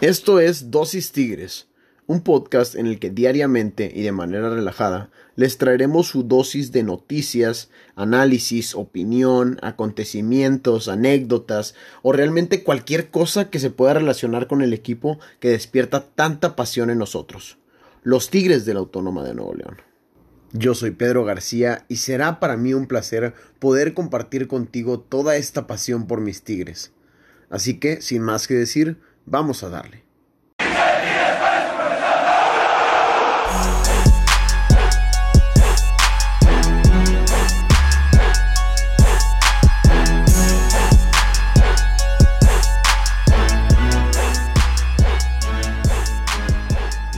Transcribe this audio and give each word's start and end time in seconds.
Esto 0.00 0.38
es 0.38 0.70
Dosis 0.70 1.10
Tigres, 1.10 1.66
un 2.06 2.20
podcast 2.20 2.76
en 2.76 2.86
el 2.86 3.00
que 3.00 3.10
diariamente 3.10 3.90
y 3.92 4.02
de 4.02 4.12
manera 4.12 4.48
relajada 4.48 5.10
les 5.34 5.58
traeremos 5.58 6.06
su 6.06 6.22
dosis 6.22 6.70
de 6.70 6.84
noticias, 6.84 7.68
análisis, 7.96 8.76
opinión, 8.76 9.58
acontecimientos, 9.60 10.86
anécdotas 10.86 11.74
o 12.02 12.12
realmente 12.12 12.62
cualquier 12.62 13.10
cosa 13.10 13.50
que 13.50 13.58
se 13.58 13.70
pueda 13.70 13.94
relacionar 13.94 14.46
con 14.46 14.62
el 14.62 14.72
equipo 14.72 15.18
que 15.40 15.48
despierta 15.48 16.04
tanta 16.04 16.54
pasión 16.54 16.90
en 16.90 16.98
nosotros, 16.98 17.58
los 18.04 18.30
Tigres 18.30 18.64
de 18.64 18.74
la 18.74 18.80
Autónoma 18.80 19.24
de 19.24 19.34
Nuevo 19.34 19.54
León. 19.54 19.78
Yo 20.52 20.76
soy 20.76 20.92
Pedro 20.92 21.24
García 21.24 21.86
y 21.88 21.96
será 21.96 22.38
para 22.38 22.56
mí 22.56 22.72
un 22.72 22.86
placer 22.86 23.34
poder 23.58 23.94
compartir 23.94 24.46
contigo 24.46 25.00
toda 25.00 25.34
esta 25.34 25.66
pasión 25.66 26.06
por 26.06 26.20
mis 26.20 26.44
Tigres. 26.44 26.92
Así 27.50 27.80
que, 27.80 28.00
sin 28.00 28.22
más 28.22 28.46
que 28.46 28.54
decir, 28.54 28.98
Vamos 29.30 29.62
a 29.62 29.68
darle. 29.68 30.02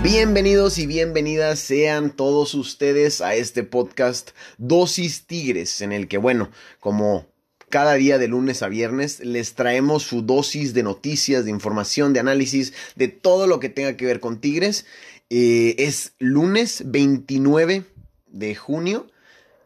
Bienvenidos 0.03 0.79
y 0.79 0.87
bienvenidas 0.87 1.61
sean 1.61 2.11
todos 2.11 2.55
ustedes 2.55 3.21
a 3.21 3.37
este 3.37 3.63
podcast 3.63 4.31
Dosis 4.59 5.27
Tigres, 5.27 5.81
en 5.81 5.93
el 5.93 6.09
que, 6.09 6.19
bueno, 6.19 6.51
como 6.81 7.30
cada 7.71 7.95
día 7.95 8.19
de 8.19 8.29
lunes 8.29 8.63
a 8.63 8.69
viernes 8.69 9.21
les 9.21 9.55
traemos 9.55 10.03
su 10.03 10.23
dosis 10.23 10.75
de 10.75 10.83
noticias, 10.83 11.45
de 11.45 11.51
información, 11.51 12.13
de 12.13 12.21
análisis, 12.21 12.75
de 12.97 13.09
todo 13.09 13.47
lo 13.47 13.61
que 13.61 13.69
tenga 13.69 13.97
que 13.97 14.07
ver 14.07 14.21
con 14.21 14.41
Tigres. 14.41 14.85
Eh, 15.31 15.77
es 15.79 16.13
lunes 16.19 16.83
29 16.87 17.85
de 18.27 18.55
junio. 18.55 19.07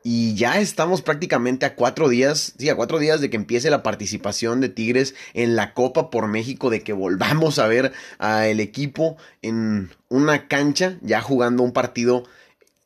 Y 0.06 0.34
ya 0.34 0.60
estamos 0.60 1.00
prácticamente 1.00 1.64
a 1.64 1.77
cuatro 1.77 2.10
días, 2.10 2.52
sí, 2.58 2.69
a 2.69 2.77
cuatro 2.77 2.98
días 2.98 3.22
de 3.22 3.30
que 3.30 3.36
empiece 3.36 3.70
la 3.70 3.82
participación 3.82 4.60
de 4.60 4.69
Tigres 4.69 5.14
en 5.32 5.56
la 5.56 5.72
Copa 5.72 6.10
por 6.10 6.28
México, 6.28 6.69
de 6.69 6.82
que 6.82 6.92
volvamos 6.92 7.58
a 7.58 7.66
ver 7.69 7.92
al 8.19 8.60
equipo 8.60 9.16
en 9.41 9.91
una 10.10 10.47
cancha, 10.47 10.98
ya 11.00 11.22
jugando 11.22 11.62
un 11.62 11.72
partido 11.72 12.25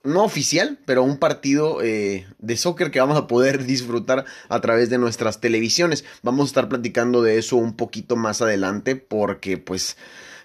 no 0.05 0.25
oficial, 0.25 0.79
pero 0.85 1.03
un 1.03 1.19
partido 1.19 1.83
eh, 1.83 2.27
de 2.39 2.57
soccer 2.57 2.91
que 2.91 3.01
vamos 3.01 3.19
a 3.19 3.27
poder 3.27 3.65
disfrutar 3.67 4.25
a 4.49 4.61
través 4.61 4.91
de 4.91 4.99
nuestras 4.99 5.41
televisiones. 5.41 6.05
Vamos 6.23 6.45
a 6.45 6.49
estar 6.49 6.69
platicando 6.69 7.23
de 7.23 7.39
eso 7.39 7.57
un 7.57 7.77
poquito 7.77 8.17
más 8.17 8.43
adelante 8.43 8.97
porque 8.97 9.59
pues 9.59 9.97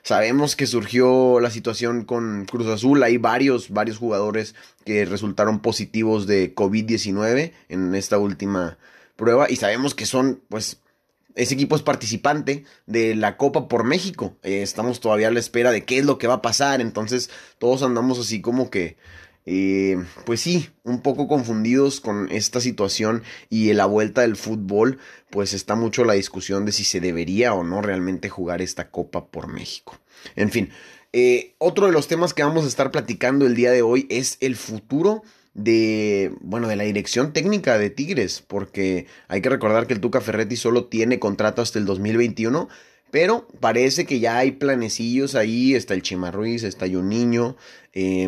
sabemos 0.03 0.55
que 0.55 0.67
surgió 0.67 1.39
la 1.39 1.49
situación 1.49 2.03
con 2.05 2.45
Cruz 2.45 2.67
Azul. 2.67 3.03
Hay 3.03 3.17
varios, 3.17 3.69
varios 3.69 3.97
jugadores 3.97 4.55
que 4.85 5.05
resultaron 5.05 5.61
positivos 5.61 6.27
de 6.27 6.53
COVID-19 6.53 7.53
en 7.69 7.95
esta 7.95 8.17
última 8.17 8.77
prueba 9.15 9.49
y 9.49 9.55
sabemos 9.55 9.93
que 9.95 10.05
son 10.05 10.41
pues 10.49 10.79
ese 11.35 11.55
equipo 11.55 11.75
es 11.75 11.81
participante 11.81 12.65
de 12.85 13.15
la 13.15 13.37
Copa 13.37 13.67
por 13.67 13.83
México. 13.83 14.37
Eh, 14.43 14.61
estamos 14.61 14.99
todavía 14.99 15.29
a 15.29 15.31
la 15.31 15.39
espera 15.39 15.71
de 15.71 15.83
qué 15.83 15.99
es 15.99 16.05
lo 16.05 16.17
que 16.17 16.27
va 16.27 16.35
a 16.35 16.41
pasar. 16.41 16.81
Entonces 16.81 17.29
todos 17.57 17.81
andamos 17.83 18.19
así 18.19 18.41
como 18.41 18.69
que 18.69 18.97
eh, 19.45 19.97
pues 20.25 20.41
sí, 20.41 20.69
un 20.83 21.01
poco 21.01 21.27
confundidos 21.27 21.99
con 21.99 22.31
esta 22.31 22.61
situación 22.61 23.23
y 23.49 23.73
la 23.73 23.85
vuelta 23.85 24.21
del 24.21 24.35
fútbol, 24.35 24.99
pues 25.29 25.53
está 25.53 25.75
mucho 25.75 26.05
la 26.05 26.13
discusión 26.13 26.65
de 26.65 26.71
si 26.71 26.83
se 26.83 26.99
debería 26.99 27.53
o 27.53 27.63
no 27.63 27.81
realmente 27.81 28.29
jugar 28.29 28.61
esta 28.61 28.89
Copa 28.89 29.27
por 29.27 29.47
México. 29.47 29.99
En 30.35 30.49
fin, 30.49 30.69
eh, 31.11 31.55
otro 31.57 31.87
de 31.87 31.91
los 31.91 32.07
temas 32.07 32.33
que 32.33 32.43
vamos 32.43 32.63
a 32.65 32.69
estar 32.69 32.91
platicando 32.91 33.45
el 33.45 33.55
día 33.55 33.71
de 33.71 33.81
hoy 33.81 34.07
es 34.09 34.37
el 34.39 34.55
futuro 34.55 35.23
de, 35.53 36.33
bueno, 36.41 36.67
de 36.67 36.75
la 36.75 36.83
dirección 36.83 37.33
técnica 37.33 37.77
de 37.77 37.89
Tigres, 37.89 38.41
porque 38.41 39.07
hay 39.27 39.41
que 39.41 39.49
recordar 39.49 39.87
que 39.87 39.93
el 39.93 39.99
Tuca 39.99 40.21
Ferretti 40.21 40.55
solo 40.55 40.85
tiene 40.85 41.19
contrato 41.19 41.61
hasta 41.61 41.79
el 41.79 41.85
2021, 41.85 42.69
pero 43.11 43.47
parece 43.59 44.05
que 44.05 44.19
ya 44.19 44.37
hay 44.37 44.53
planecillos 44.53 45.35
ahí, 45.35 45.75
está 45.75 45.93
el 45.93 46.01
Chima 46.01 46.31
Ruiz, 46.31 46.63
está 46.63 46.87
Juninho, 46.87 47.57
eh, 47.93 48.27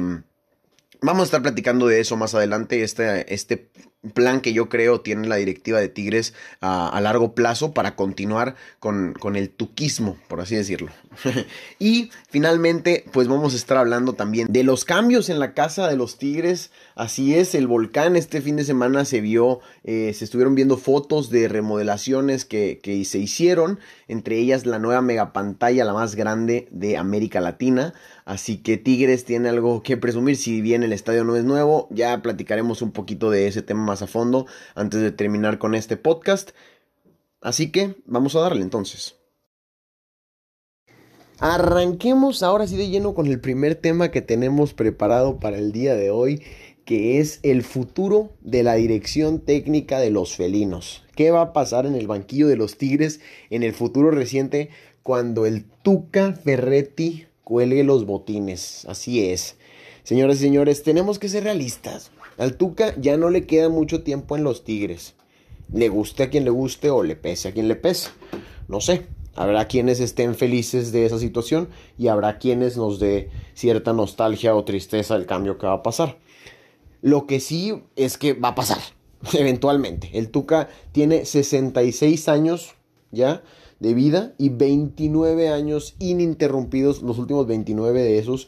Vamos 1.02 1.22
a 1.22 1.26
estar 1.26 1.42
platicando 1.42 1.88
de 1.88 2.00
eso 2.00 2.18
más 2.18 2.36
adelante. 2.36 2.84
Este, 2.84 3.34
este 3.34 3.72
plan 4.14 4.42
que 4.42 4.54
yo 4.54 4.70
creo 4.70 5.02
tiene 5.02 5.28
la 5.28 5.36
directiva 5.36 5.80
de 5.80 5.90
Tigres 5.90 6.34
a, 6.62 7.00
largo 7.02 7.36
plazo 7.36 7.74
para 7.74 7.96
continuar 7.96 8.56
con, 8.80 9.14
con, 9.14 9.36
el 9.36 9.50
tuquismo, 9.50 10.18
por 10.28 10.42
así 10.42 10.56
decirlo. 10.56 10.90
y 11.80 12.10
finalmente, 12.30 13.06
pues 13.12 13.28
vamos 13.28 13.54
a 13.54 13.58
estar 13.58 13.78
hablando 13.78 14.14
también 14.14 14.48
de 14.50 14.64
los 14.64 14.86
cambios 14.86 15.30
en 15.30 15.40
la 15.40 15.54
casa 15.54 15.88
de 15.88 15.98
los 15.98 16.18
Tigres. 16.18 16.72
Así 16.96 17.36
es, 17.36 17.56
el 17.56 17.68
volcán 17.68 18.16
este 18.16 18.42
fin 18.42 18.56
de 18.56 18.64
semana 18.64 19.06
se 19.06 19.22
vio, 19.22 19.60
eh, 19.84 20.14
se 20.16 20.26
estuvieron 20.26 20.56
viendo 20.56 20.78
fotos 20.78 21.30
de 21.30 21.48
remodelaciones 21.48 22.46
que, 22.46 22.80
que 22.82 23.04
se 23.06 23.20
hicieron, 23.20 23.80
entre 24.08 24.38
ellas 24.38 24.66
la 24.66 24.80
nueva 24.80 25.02
megapantalla, 25.02 25.86
la 25.86 25.94
más 25.94 26.16
grande 26.16 26.68
de 26.72 26.98
América 26.98 27.42
Latina. 27.42 27.94
Así 28.26 28.58
que 28.58 28.78
Tigres 28.78 29.24
tiene 29.24 29.50
algo 29.50 29.84
que 29.84 29.98
presumir, 29.98 30.36
si 30.36 30.60
bien 30.60 30.82
el 30.82 30.94
estadio 30.94 31.24
no 31.24 31.36
es 31.36 31.44
nuevo, 31.44 31.88
ya 31.92 32.24
platicaremos 32.24 32.82
un 32.82 32.92
poquito 32.92 33.30
de 33.30 33.48
ese 33.48 33.62
tema 33.62 33.84
más 33.84 33.95
a 34.02 34.08
fondo 34.08 34.46
antes 34.76 35.02
de 35.02 35.12
terminar 35.12 35.58
con 35.58 35.76
este 35.76 35.98
podcast. 35.98 36.52
Así 37.42 37.72
que 37.72 37.96
vamos 38.06 38.36
a 38.36 38.40
darle 38.40 38.62
entonces. 38.62 39.16
Arranquemos 41.40 42.44
ahora 42.44 42.66
sí 42.66 42.78
de 42.78 42.90
lleno 42.90 43.14
con 43.14 43.28
el 43.28 43.42
primer 43.42 43.76
tema 43.76 44.10
que 44.10 44.22
tenemos 44.22 44.74
preparado 44.74 45.40
para 45.40 45.58
el 45.58 45.74
día 45.74 45.94
de 45.96 46.10
hoy, 46.10 46.42
que 46.86 47.20
es 47.20 47.40
el 47.44 47.64
futuro 47.64 48.32
de 48.42 48.64
la 48.64 48.76
dirección 48.76 49.40
técnica 49.40 50.00
de 50.00 50.12
los 50.12 50.36
felinos. 50.36 51.04
¿Qué 51.16 51.32
va 51.32 51.42
a 51.42 51.54
pasar 51.54 51.86
en 51.86 51.96
el 51.96 52.08
banquillo 52.08 52.48
de 52.48 52.56
los 52.56 52.78
Tigres 52.78 53.20
en 53.50 53.64
el 53.64 53.74
futuro 53.74 54.12
reciente 54.12 54.70
cuando 55.04 55.46
el 55.46 55.66
Tuca 55.66 56.34
Ferretti 56.34 57.26
cuelgue 57.44 57.84
los 57.84 58.06
botines? 58.06 58.86
Así 58.88 59.30
es. 59.30 59.58
Señoras 60.04 60.38
y 60.38 60.42
señores, 60.42 60.84
tenemos 60.84 61.20
que 61.20 61.30
ser 61.30 61.44
realistas. 61.44 62.12
Al 62.38 62.58
Tuca 62.58 62.94
ya 63.00 63.18
no 63.18 63.30
le 63.30 63.46
queda 63.46 63.70
mucho 63.70 64.04
tiempo 64.04 64.36
en 64.36 64.44
los 64.44 64.64
Tigres. 64.64 65.16
Le 65.74 65.90
guste 65.90 66.24
a 66.24 66.30
quien 66.30 66.44
le 66.44 66.50
guste 66.50 66.90
o 66.90 67.04
le 67.04 67.16
pese 67.16 67.48
a 67.48 67.52
quien 67.54 67.68
le 67.68 67.76
pese. 67.76 68.10
No 68.68 68.82
sé. 68.82 69.08
Habrá 69.36 69.68
quienes 69.68 70.00
estén 70.00 70.34
felices 70.34 70.94
de 70.94 71.06
esa 71.06 71.20
situación 71.20 71.68
y 71.98 72.08
habrá 72.08 72.38
quienes 72.38 72.78
nos 72.78 73.00
dé 73.00 73.30
cierta 73.54 73.92
nostalgia 73.92 74.56
o 74.56 74.64
tristeza 74.64 75.18
del 75.18 75.26
cambio 75.26 75.58
que 75.58 75.68
va 75.68 75.74
a 75.74 75.84
pasar. 75.84 76.18
Lo 77.02 77.28
que 77.28 77.42
sí 77.42 77.84
es 77.98 78.18
que 78.18 78.34
va 78.34 78.50
a 78.50 78.56
pasar, 78.56 78.80
eventualmente. 79.34 80.10
El 80.14 80.30
Tuca 80.30 80.70
tiene 80.94 81.26
66 81.26 82.30
años 82.30 82.76
ya 83.12 83.44
de 83.80 83.94
vida 83.94 84.34
y 84.38 84.50
29 84.50 85.50
años 85.50 85.96
ininterrumpidos, 86.00 87.02
los 87.02 87.20
últimos 87.20 87.46
29 87.46 88.04
de 88.04 88.18
esos 88.20 88.48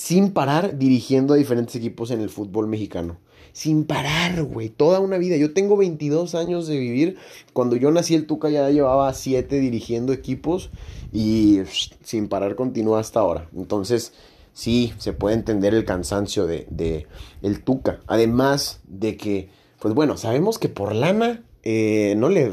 sin 0.00 0.32
parar 0.32 0.78
dirigiendo 0.78 1.34
a 1.34 1.36
diferentes 1.36 1.76
equipos 1.76 2.10
en 2.10 2.22
el 2.22 2.30
fútbol 2.30 2.66
mexicano. 2.66 3.18
Sin 3.52 3.84
parar, 3.84 4.44
güey, 4.44 4.70
toda 4.70 4.98
una 4.98 5.18
vida. 5.18 5.36
Yo 5.36 5.52
tengo 5.52 5.76
22 5.76 6.34
años 6.34 6.66
de 6.66 6.78
vivir. 6.78 7.18
Cuando 7.52 7.76
yo 7.76 7.90
nací 7.90 8.14
el 8.14 8.26
Tuca 8.26 8.48
ya 8.48 8.70
llevaba 8.70 9.12
7 9.12 9.60
dirigiendo 9.60 10.14
equipos 10.14 10.70
y 11.12 11.60
sin 12.02 12.28
parar 12.28 12.54
continúa 12.54 12.98
hasta 12.98 13.20
ahora. 13.20 13.50
Entonces, 13.54 14.14
sí, 14.54 14.94
se 14.96 15.12
puede 15.12 15.36
entender 15.36 15.74
el 15.74 15.84
cansancio 15.84 16.46
de, 16.46 17.06
el 17.42 17.62
Tuca. 17.62 18.00
Además 18.06 18.80
de 18.88 19.18
que, 19.18 19.50
pues 19.80 19.92
bueno, 19.92 20.16
sabemos 20.16 20.58
que 20.58 20.70
por 20.70 20.94
lana 20.94 21.44
eh, 21.62 22.14
no, 22.16 22.30
le, 22.30 22.50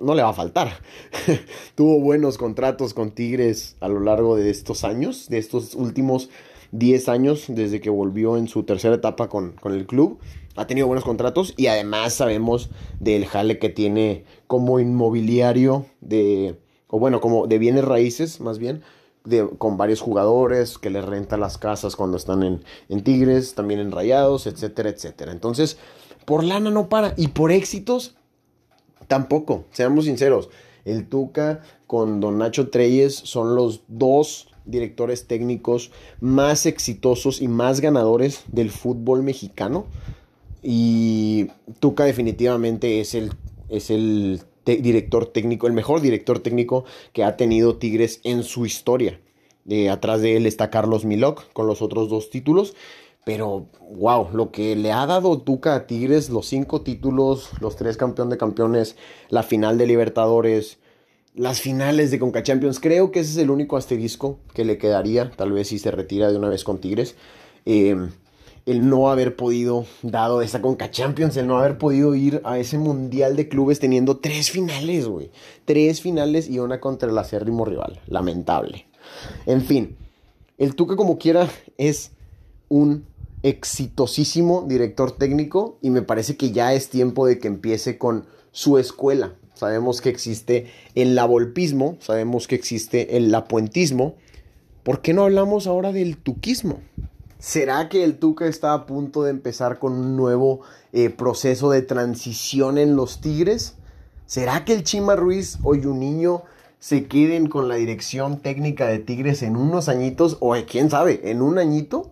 no, 0.00 0.14
le 0.16 0.22
va 0.22 0.30
a 0.30 0.34
faltar. 0.34 0.72
Tuvo 1.76 2.00
buenos 2.00 2.36
contratos 2.36 2.94
con 2.94 3.12
Tigres 3.12 3.76
a 3.78 3.86
lo 3.86 4.00
largo 4.00 4.34
de 4.34 4.50
estos 4.50 4.82
años, 4.82 5.28
de 5.28 5.38
estos 5.38 5.76
últimos 5.76 6.30
10 6.72 7.08
años 7.08 7.44
desde 7.48 7.80
que 7.80 7.90
volvió 7.90 8.36
en 8.36 8.48
su 8.48 8.62
tercera 8.62 8.96
etapa 8.96 9.28
con, 9.28 9.54
el 9.64 9.86
club. 9.86 10.18
Ha 10.56 10.66
tenido 10.66 10.86
buenos 10.86 11.04
contratos 11.04 11.54
y 11.56 11.66
además 11.66 12.14
sabemos 12.14 12.70
del 12.98 13.26
jale 13.26 13.58
que 13.58 13.68
tiene 13.68 14.24
como 14.46 14.80
inmobiliario 14.80 15.86
de, 16.00 16.58
o 16.88 16.98
bueno, 16.98 17.20
como 17.20 17.46
de 17.46 17.58
bienes 17.58 17.84
raíces 17.84 18.40
más 18.40 18.58
bien, 18.58 18.82
de, 19.24 19.48
con 19.58 19.76
varios 19.76 20.00
jugadores 20.00 20.78
que 20.78 20.90
le 20.90 21.02
renta 21.02 21.36
las 21.36 21.58
casas 21.58 21.96
cuando 21.96 22.16
están 22.16 22.42
en, 22.42 22.64
en 22.88 23.02
Tigres, 23.02 23.54
también 23.54 23.80
en 23.80 23.92
Rayados, 23.92 24.46
etcétera, 24.46 24.90
etcétera. 24.90 25.32
Entonces, 25.32 25.78
por 26.24 26.44
lana 26.44 26.70
no 26.70 26.88
para 26.88 27.14
y 27.16 27.28
por 27.28 27.52
éxitos 27.52 28.16
tampoco, 29.08 29.64
seamos 29.72 30.04
sinceros. 30.04 30.50
El 30.84 31.08
Tuca 31.08 31.62
con 31.86 32.20
Don 32.20 32.38
Nacho 32.38 32.70
Treyes 32.70 33.14
son 33.14 33.54
los 33.54 33.82
dos 33.88 34.48
directores 34.70 35.26
técnicos 35.26 35.90
más 36.20 36.66
exitosos 36.66 37.40
y 37.42 37.48
más 37.48 37.80
ganadores 37.80 38.44
del 38.48 38.70
fútbol 38.70 39.22
mexicano. 39.22 39.86
Y 40.62 41.48
Tuca 41.78 42.04
definitivamente 42.04 43.00
es 43.00 43.14
el, 43.14 43.32
es 43.68 43.90
el 43.90 44.40
director 44.64 45.26
técnico, 45.26 45.66
el 45.66 45.72
mejor 45.72 46.00
director 46.00 46.40
técnico 46.40 46.84
que 47.12 47.24
ha 47.24 47.36
tenido 47.36 47.76
Tigres 47.76 48.20
en 48.24 48.42
su 48.42 48.66
historia. 48.66 49.20
atrás 49.90 50.20
de 50.20 50.36
él 50.36 50.46
está 50.46 50.70
Carlos 50.70 51.04
Milok 51.04 51.52
con 51.52 51.66
los 51.66 51.82
otros 51.82 52.08
dos 52.08 52.30
títulos. 52.30 52.74
Pero, 53.24 53.66
wow, 53.90 54.28
lo 54.32 54.50
que 54.50 54.74
le 54.76 54.92
ha 54.92 55.04
dado 55.06 55.40
Tuca 55.42 55.74
a 55.74 55.86
Tigres, 55.86 56.30
los 56.30 56.46
cinco 56.46 56.80
títulos, 56.80 57.50
los 57.60 57.76
tres 57.76 57.98
campeón 57.98 58.30
de 58.30 58.38
campeones, 58.38 58.96
la 59.28 59.42
final 59.42 59.76
de 59.76 59.86
Libertadores, 59.86 60.78
las 61.34 61.60
finales 61.60 62.10
de 62.10 62.18
Conca 62.18 62.42
Champions, 62.42 62.80
creo 62.80 63.12
que 63.12 63.20
ese 63.20 63.32
es 63.32 63.36
el 63.38 63.50
único 63.50 63.76
asterisco 63.76 64.38
que 64.52 64.64
le 64.64 64.78
quedaría, 64.78 65.30
tal 65.30 65.52
vez 65.52 65.68
si 65.68 65.78
se 65.78 65.90
retira 65.90 66.30
de 66.30 66.36
una 66.36 66.48
vez 66.48 66.64
con 66.64 66.78
Tigres. 66.78 67.14
Eh, 67.66 67.96
el 68.66 68.88
no 68.88 69.10
haber 69.10 69.36
podido, 69.36 69.86
dado 70.02 70.42
esa 70.42 70.60
Conca 70.60 70.90
Champions, 70.90 71.36
el 71.36 71.46
no 71.46 71.58
haber 71.58 71.78
podido 71.78 72.14
ir 72.14 72.40
a 72.44 72.58
ese 72.58 72.78
Mundial 72.78 73.36
de 73.36 73.48
Clubes 73.48 73.80
teniendo 73.80 74.18
tres 74.18 74.50
finales, 74.50 75.06
güey. 75.06 75.30
Tres 75.64 76.00
finales 76.00 76.48
y 76.48 76.58
una 76.58 76.80
contra 76.80 77.10
el 77.10 77.18
acérrimo 77.18 77.64
rival. 77.64 78.00
Lamentable. 78.06 78.86
En 79.46 79.62
fin, 79.62 79.96
el 80.58 80.74
Tuca 80.74 80.96
como 80.96 81.18
quiera 81.18 81.48
es 81.78 82.12
un 82.68 83.06
exitosísimo 83.42 84.66
director 84.68 85.12
técnico 85.12 85.78
y 85.80 85.90
me 85.90 86.02
parece 86.02 86.36
que 86.36 86.52
ya 86.52 86.74
es 86.74 86.90
tiempo 86.90 87.26
de 87.26 87.38
que 87.38 87.48
empiece 87.48 87.96
con 87.96 88.26
su 88.52 88.78
escuela. 88.78 89.34
Sabemos 89.60 90.00
que 90.00 90.08
existe 90.08 90.72
el 90.94 91.14
lavolpismo, 91.14 91.98
sabemos 92.00 92.48
que 92.48 92.54
existe 92.54 93.18
el 93.18 93.30
lapuentismo. 93.30 94.14
¿Por 94.82 95.02
qué 95.02 95.12
no 95.12 95.24
hablamos 95.24 95.66
ahora 95.66 95.92
del 95.92 96.16
tuquismo? 96.16 96.80
¿Será 97.38 97.90
que 97.90 98.02
el 98.02 98.18
Tuca 98.18 98.46
está 98.46 98.72
a 98.72 98.86
punto 98.86 99.22
de 99.22 99.30
empezar 99.32 99.78
con 99.78 99.92
un 99.92 100.16
nuevo 100.16 100.62
eh, 100.94 101.10
proceso 101.10 101.70
de 101.70 101.82
transición 101.82 102.78
en 102.78 102.96
los 102.96 103.20
Tigres? 103.20 103.74
¿Será 104.24 104.64
que 104.64 104.72
el 104.72 104.82
Chima 104.82 105.14
Ruiz 105.14 105.58
o 105.62 105.76
Juninho 105.76 106.44
se 106.78 107.06
queden 107.06 107.46
con 107.46 107.68
la 107.68 107.74
dirección 107.74 108.40
técnica 108.40 108.86
de 108.86 108.98
Tigres 108.98 109.42
en 109.42 109.58
unos 109.58 109.90
añitos 109.90 110.38
o 110.40 110.56
quién 110.66 110.88
sabe, 110.88 111.30
en 111.30 111.42
un 111.42 111.58
añito? 111.58 112.10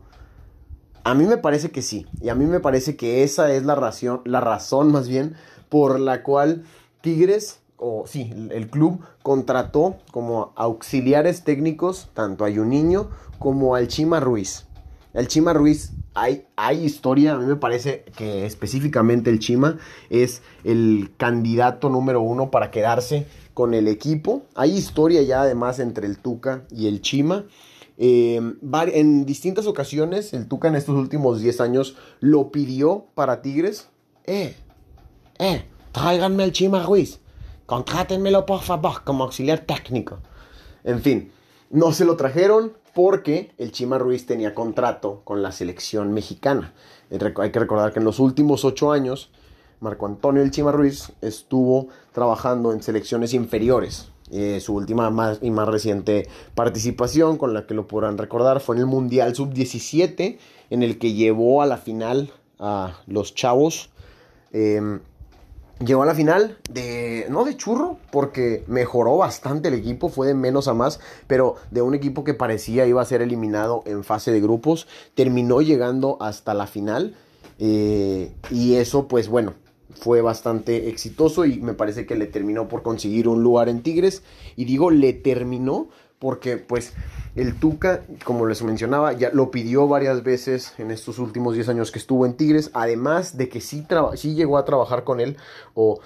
A 1.03 1.15
mí 1.15 1.25
me 1.25 1.39
parece 1.39 1.71
que 1.71 1.81
sí, 1.81 2.05
y 2.21 2.29
a 2.29 2.35
mí 2.35 2.45
me 2.45 2.61
parece 2.61 2.95
que 2.95 3.23
esa 3.23 3.50
es 3.55 3.65
la 3.65 3.75
razón, 3.75 4.21
la 4.27 4.41
razón 4.41 4.93
más 4.93 5.09
bien 5.09 5.35
por 5.71 5.99
la 5.99 6.23
cual 6.23 6.65
Tigres, 7.00 7.61
o 7.77 8.05
sí, 8.06 8.33
el 8.50 8.69
club 8.69 9.00
contrató 9.23 9.99
como 10.11 10.53
auxiliares 10.56 11.45
técnicos 11.45 12.11
tanto 12.15 12.45
a 12.45 12.53
Juninho 12.53 13.11
como 13.39 13.75
al 13.75 13.89
Chima 13.89 14.21
Ruiz. 14.21 14.67
El 15.15 15.27
Chima 15.27 15.53
Ruiz, 15.53 15.93
hay, 16.15 16.47
hay 16.56 16.85
historia, 16.85 17.35
a 17.35 17.39
mí 17.39 17.47
me 17.47 17.56
parece 17.56 18.05
que 18.17 18.45
específicamente 18.45 19.31
el 19.31 19.39
Chima 19.39 19.79
es 20.11 20.43
el 20.65 21.12
candidato 21.17 21.89
número 21.89 22.21
uno 22.21 22.50
para 22.50 22.71
quedarse 22.71 23.27
con 23.55 23.75
el 23.75 23.89
equipo. 23.89 24.43
Hay 24.55 24.77
historia 24.77 25.23
ya 25.23 25.43
además 25.43 25.79
entre 25.79 26.06
el 26.06 26.19
Tuca 26.19 26.65
y 26.71 26.89
el 26.89 27.00
Chima. 27.00 27.47
Eh, 27.97 28.41
en 28.93 29.27
distintas 29.27 29.67
ocasiones, 29.67 30.33
el 30.35 30.47
Tuca 30.47 30.69
en 30.69 30.77
estos 30.77 30.95
últimos 30.95 31.41
10 31.41 31.61
años 31.61 31.97
lo 32.21 32.53
pidió 32.53 33.06
para 33.15 33.43
Tigres. 33.43 33.89
Eh, 34.25 34.55
eh, 35.41 35.65
tráiganme 35.99 36.45
al 36.45 36.53
Chima 36.53 36.85
Ruiz. 36.85 37.19
Contrátenmelo 37.67 38.47
por 38.47 38.61
favor 38.61 39.03
como 39.03 39.25
auxiliar 39.25 39.61
técnico. 39.61 40.19
En 40.85 41.00
fin, 41.00 41.33
no 41.71 41.93
se 41.93 42.05
lo 42.05 42.17
trajeron 42.17 42.73
porque 42.95 43.50
el 43.59 43.73
Chima 43.73 43.99
Ruiz 43.99 44.25
tenía 44.25 44.55
contrato 44.55 45.23
con 45.25 45.43
la 45.43 45.50
selección 45.50 46.12
mexicana. 46.12 46.73
Hay 47.11 47.50
que 47.50 47.59
recordar 47.59 47.93
que 47.93 47.99
en 47.99 48.05
los 48.05 48.21
últimos 48.21 48.65
ocho 48.65 48.93
años, 48.93 49.31
Marco 49.81 50.06
Antonio 50.06 50.43
El 50.43 50.53
Chima 50.53 50.71
Ruiz 50.71 51.12
estuvo 51.21 51.89
trabajando 52.12 52.73
en 52.73 52.81
selecciones 52.81 53.35
inferiores. 53.35 54.12
Eh, 54.31 54.61
su 54.61 54.75
última 54.75 55.11
más 55.11 55.39
y 55.43 55.50
más 55.50 55.67
reciente 55.67 56.29
participación, 56.55 57.39
con 57.39 57.55
la 57.55 57.67
que 57.67 57.75
lo 57.75 57.89
podrán 57.89 58.19
recordar, 58.19 58.61
fue 58.61 58.77
en 58.77 58.83
el 58.83 58.87
Mundial 58.87 59.35
Sub-17, 59.35 60.39
en 60.71 60.83
el 60.85 60.99
que 60.99 61.15
llevó 61.15 61.61
a 61.61 61.67
la 61.67 61.77
final 61.77 62.31
a 62.61 63.00
los 63.06 63.35
chavos. 63.35 63.91
Eh, 64.53 65.00
Llegó 65.84 66.02
a 66.02 66.06
la 66.06 66.14
final 66.14 66.58
de, 66.69 67.26
no 67.30 67.44
de 67.44 67.56
churro, 67.56 67.98
porque 68.10 68.64
mejoró 68.66 69.16
bastante 69.16 69.69
el 69.69 69.75
equipo, 69.75 70.08
fue 70.08 70.26
de 70.26 70.34
menos 70.34 70.66
a 70.66 70.75
más, 70.75 70.98
pero 71.28 71.54
de 71.70 71.82
un 71.82 71.94
equipo 71.94 72.25
que 72.25 72.34
parecía 72.34 72.86
iba 72.86 73.00
a 73.00 73.04
ser 73.04 73.22
eliminado 73.22 73.84
en 73.86 74.02
fase 74.02 74.32
de 74.32 74.40
grupos, 74.40 74.88
terminó 75.14 75.60
llegando 75.60 76.16
hasta 76.20 76.52
la 76.52 76.66
final 76.66 77.14
eh, 77.60 78.32
y 78.50 78.75
eso 78.75 79.06
pues 79.06 79.28
bueno, 79.28 79.54
fue 79.94 80.20
bastante 80.20 80.88
exitoso 80.88 81.44
y 81.44 81.60
me 81.60 81.75
parece 81.75 82.06
que 82.06 82.16
le 82.16 82.26
terminó 82.26 82.66
por 82.69 82.82
conseguir 82.82 83.28
un 83.28 83.42
lugar 83.42 83.69
en 83.69 83.82
Tigres 83.82 84.22
y 84.56 84.64
digo 84.64 84.90
le 84.90 85.12
terminó 85.12 85.88
porque 86.19 86.56
pues 86.56 86.93
el 87.37 87.55
Tuca, 87.55 88.03
como 88.25 88.47
les 88.47 88.62
mencionaba, 88.62 89.12
ya 89.12 89.31
lo 89.32 89.50
pidió 89.50 89.87
varias 89.87 90.23
veces 90.23 90.75
en 90.79 90.91
estos 90.91 91.19
últimos 91.19 91.55
10 91.55 91.69
años 91.69 91.93
que 91.93 91.99
estuvo 91.99 92.26
en 92.26 92.35
Tigres, 92.35 92.70
además 92.75 93.37
de 93.37 93.49
que 93.49 93.61
sí, 93.61 93.87
sí 94.17 94.35
llegó 94.35 94.59
a 94.59 94.65
trabajar 94.65 95.05
con 95.05 95.20
él, 95.20 95.37
o 95.75 96.00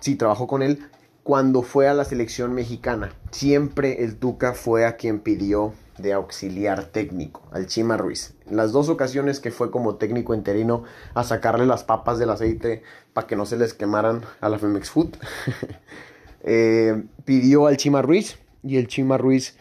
sí 0.00 0.16
trabajó 0.16 0.46
con 0.46 0.62
él 0.62 0.88
cuando 1.22 1.60
fue 1.62 1.88
a 1.88 1.94
la 1.94 2.04
selección 2.04 2.54
mexicana. 2.54 3.12
Siempre 3.30 4.02
el 4.02 4.16
Tuca 4.16 4.54
fue 4.54 4.86
a 4.86 4.96
quien 4.96 5.20
pidió 5.20 5.74
de 5.98 6.14
auxiliar 6.14 6.84
técnico, 6.84 7.42
al 7.50 7.66
Chima 7.66 7.96
Ruiz. 7.96 8.34
Las 8.48 8.72
dos 8.72 8.88
ocasiones 8.88 9.40
que 9.40 9.50
fue 9.50 9.70
como 9.70 9.96
técnico 9.96 10.34
interino 10.34 10.84
a 11.12 11.24
sacarle 11.24 11.66
las 11.66 11.84
papas 11.84 12.18
del 12.18 12.30
aceite 12.30 12.82
para 13.12 13.26
que 13.26 13.36
no 13.36 13.44
se 13.44 13.58
les 13.58 13.74
quemaran 13.74 14.22
a 14.40 14.48
la 14.48 14.58
Femex 14.58 14.90
Food, 14.90 15.16
eh, 16.44 17.02
pidió 17.26 17.66
al 17.66 17.76
Chima 17.76 18.00
Ruiz 18.00 18.38
y 18.62 18.76
el 18.76 18.88
Chima 18.88 19.18
Ruiz 19.18 19.56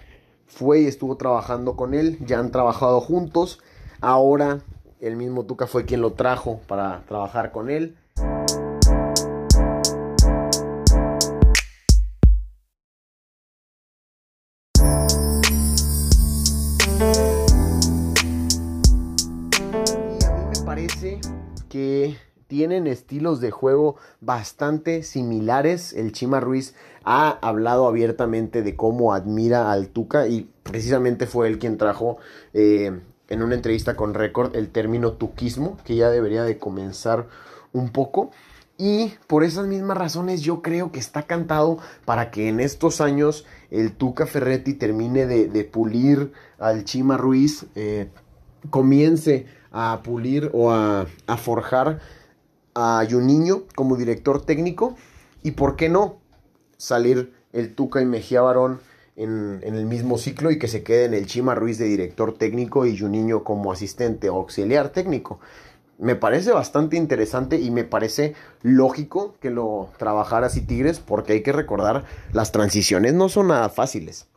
fue 0.48 0.82
y 0.82 0.88
estuvo 0.88 1.18
trabajando 1.18 1.76
con 1.76 1.94
él, 1.94 2.18
ya 2.26 2.40
han 2.40 2.52
trabajado 2.52 3.02
juntos, 3.02 3.60
ahora 4.02 4.62
el 5.00 5.16
mismo 5.16 5.46
Tuca 5.46 5.68
fue 5.68 5.86
quien 5.86 6.02
lo 6.02 6.14
trajo 6.14 6.62
para 6.68 7.04
trabajar 7.08 7.52
con 7.52 7.70
él. 7.70 7.96
Tienen 22.48 22.88
estilos 22.88 23.42
de 23.42 23.52
juego 23.52 23.98
bastante 24.22 25.04
similares. 25.04 25.94
El 25.94 26.12
Chima 26.12 26.40
Ruiz 26.40 26.76
ha 27.04 27.38
hablado 27.42 27.88
abiertamente 27.88 28.64
de 28.64 28.76
cómo 28.76 29.14
admira 29.14 29.72
al 29.72 29.90
Tuca 29.90 30.28
y 30.28 30.50
precisamente 30.64 31.28
fue 31.28 31.48
él 31.48 31.60
quien 31.60 31.78
trajo 31.78 32.18
eh, 32.54 33.00
en 33.30 33.42
una 33.42 33.56
entrevista 33.56 33.96
con 33.96 34.14
Record 34.14 34.56
el 34.56 34.70
término 34.70 35.14
tuquismo, 35.14 35.78
que 35.84 35.96
ya 35.96 36.10
debería 36.10 36.44
de 36.44 36.58
comenzar 36.58 37.28
un 37.74 37.92
poco. 37.92 38.32
Y 38.78 39.14
por 39.26 39.44
esas 39.44 39.68
mismas 39.68 39.98
razones 39.98 40.42
yo 40.42 40.62
creo 40.62 40.92
que 40.92 41.00
está 41.00 41.24
cantado 41.24 41.80
para 42.06 42.30
que 42.30 42.48
en 42.48 42.60
estos 42.60 43.02
años 43.02 43.46
el 43.72 43.92
Tuca 43.92 44.28
Ferretti 44.28 44.74
termine 44.74 45.26
de, 45.26 45.64
pulir 45.66 46.32
al 46.60 46.86
Chima 46.86 47.18
Ruiz, 47.18 47.66
eh, 47.76 48.10
comience 48.70 49.48
a 49.72 50.02
pulir 50.04 50.52
o 50.54 50.72
a, 50.72 51.08
a 51.26 51.38
forjar 51.38 52.00
a 52.80 53.04
Juninho 53.10 53.64
como 53.74 53.98
director 53.98 54.46
técnico 54.46 54.96
y 55.42 55.52
por 55.52 55.76
qué 55.76 55.90
no 55.90 56.18
salir 56.78 57.34
el 57.52 57.74
Tuca 57.74 58.02
y 58.02 58.06
Mejía 58.06 58.42
Barón 58.42 58.80
en, 59.16 59.62
el 59.64 59.86
mismo 59.86 60.20
ciclo 60.20 60.52
y 60.52 60.60
que 60.60 60.68
se 60.68 60.84
quede 60.84 61.06
en 61.06 61.16
el 61.16 61.26
Chima 61.26 61.56
Ruiz 61.56 61.80
de 61.80 61.86
director 61.86 62.38
técnico 62.38 62.86
y 62.86 62.96
Juninho 62.96 63.44
como 63.44 63.72
asistente 63.72 64.30
o 64.30 64.36
auxiliar 64.36 64.90
técnico. 64.90 65.40
Me 65.98 66.16
parece 66.16 66.52
bastante 66.52 66.98
interesante 66.98 67.60
y 67.60 67.72
me 67.72 67.84
parece 67.84 68.36
lógico 68.62 69.34
que 69.42 69.50
lo 69.50 69.90
trabajara 69.98 70.46
así 70.46 70.62
Tigres 70.62 71.00
porque 71.00 71.34
hay 71.34 71.42
que 71.42 71.54
recordar 71.54 72.06
las 72.32 72.52
transiciones 72.52 73.16
no 73.16 73.28
son 73.28 73.48
nada 73.48 73.70
fáciles. 73.70 74.28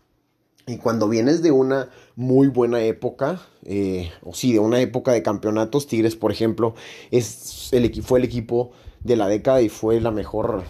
Y 0.70 0.76
cuando 0.78 1.08
vienes 1.08 1.42
de 1.42 1.50
una 1.50 1.88
muy 2.14 2.46
buena 2.46 2.80
época, 2.80 3.40
eh, 3.64 4.12
o 4.22 4.34
sí, 4.34 4.52
de 4.52 4.60
una 4.60 4.80
época 4.80 5.10
de 5.10 5.20
campeonatos, 5.20 5.88
Tigres, 5.88 6.14
por 6.14 6.30
ejemplo, 6.30 6.76
es 7.10 7.72
el, 7.72 8.04
fue 8.04 8.20
el 8.20 8.24
equipo 8.24 8.70
de 9.02 9.16
la 9.16 9.26
década 9.26 9.62
y 9.62 9.68
fue 9.68 10.00
la 10.00 10.12
mejor, 10.12 10.62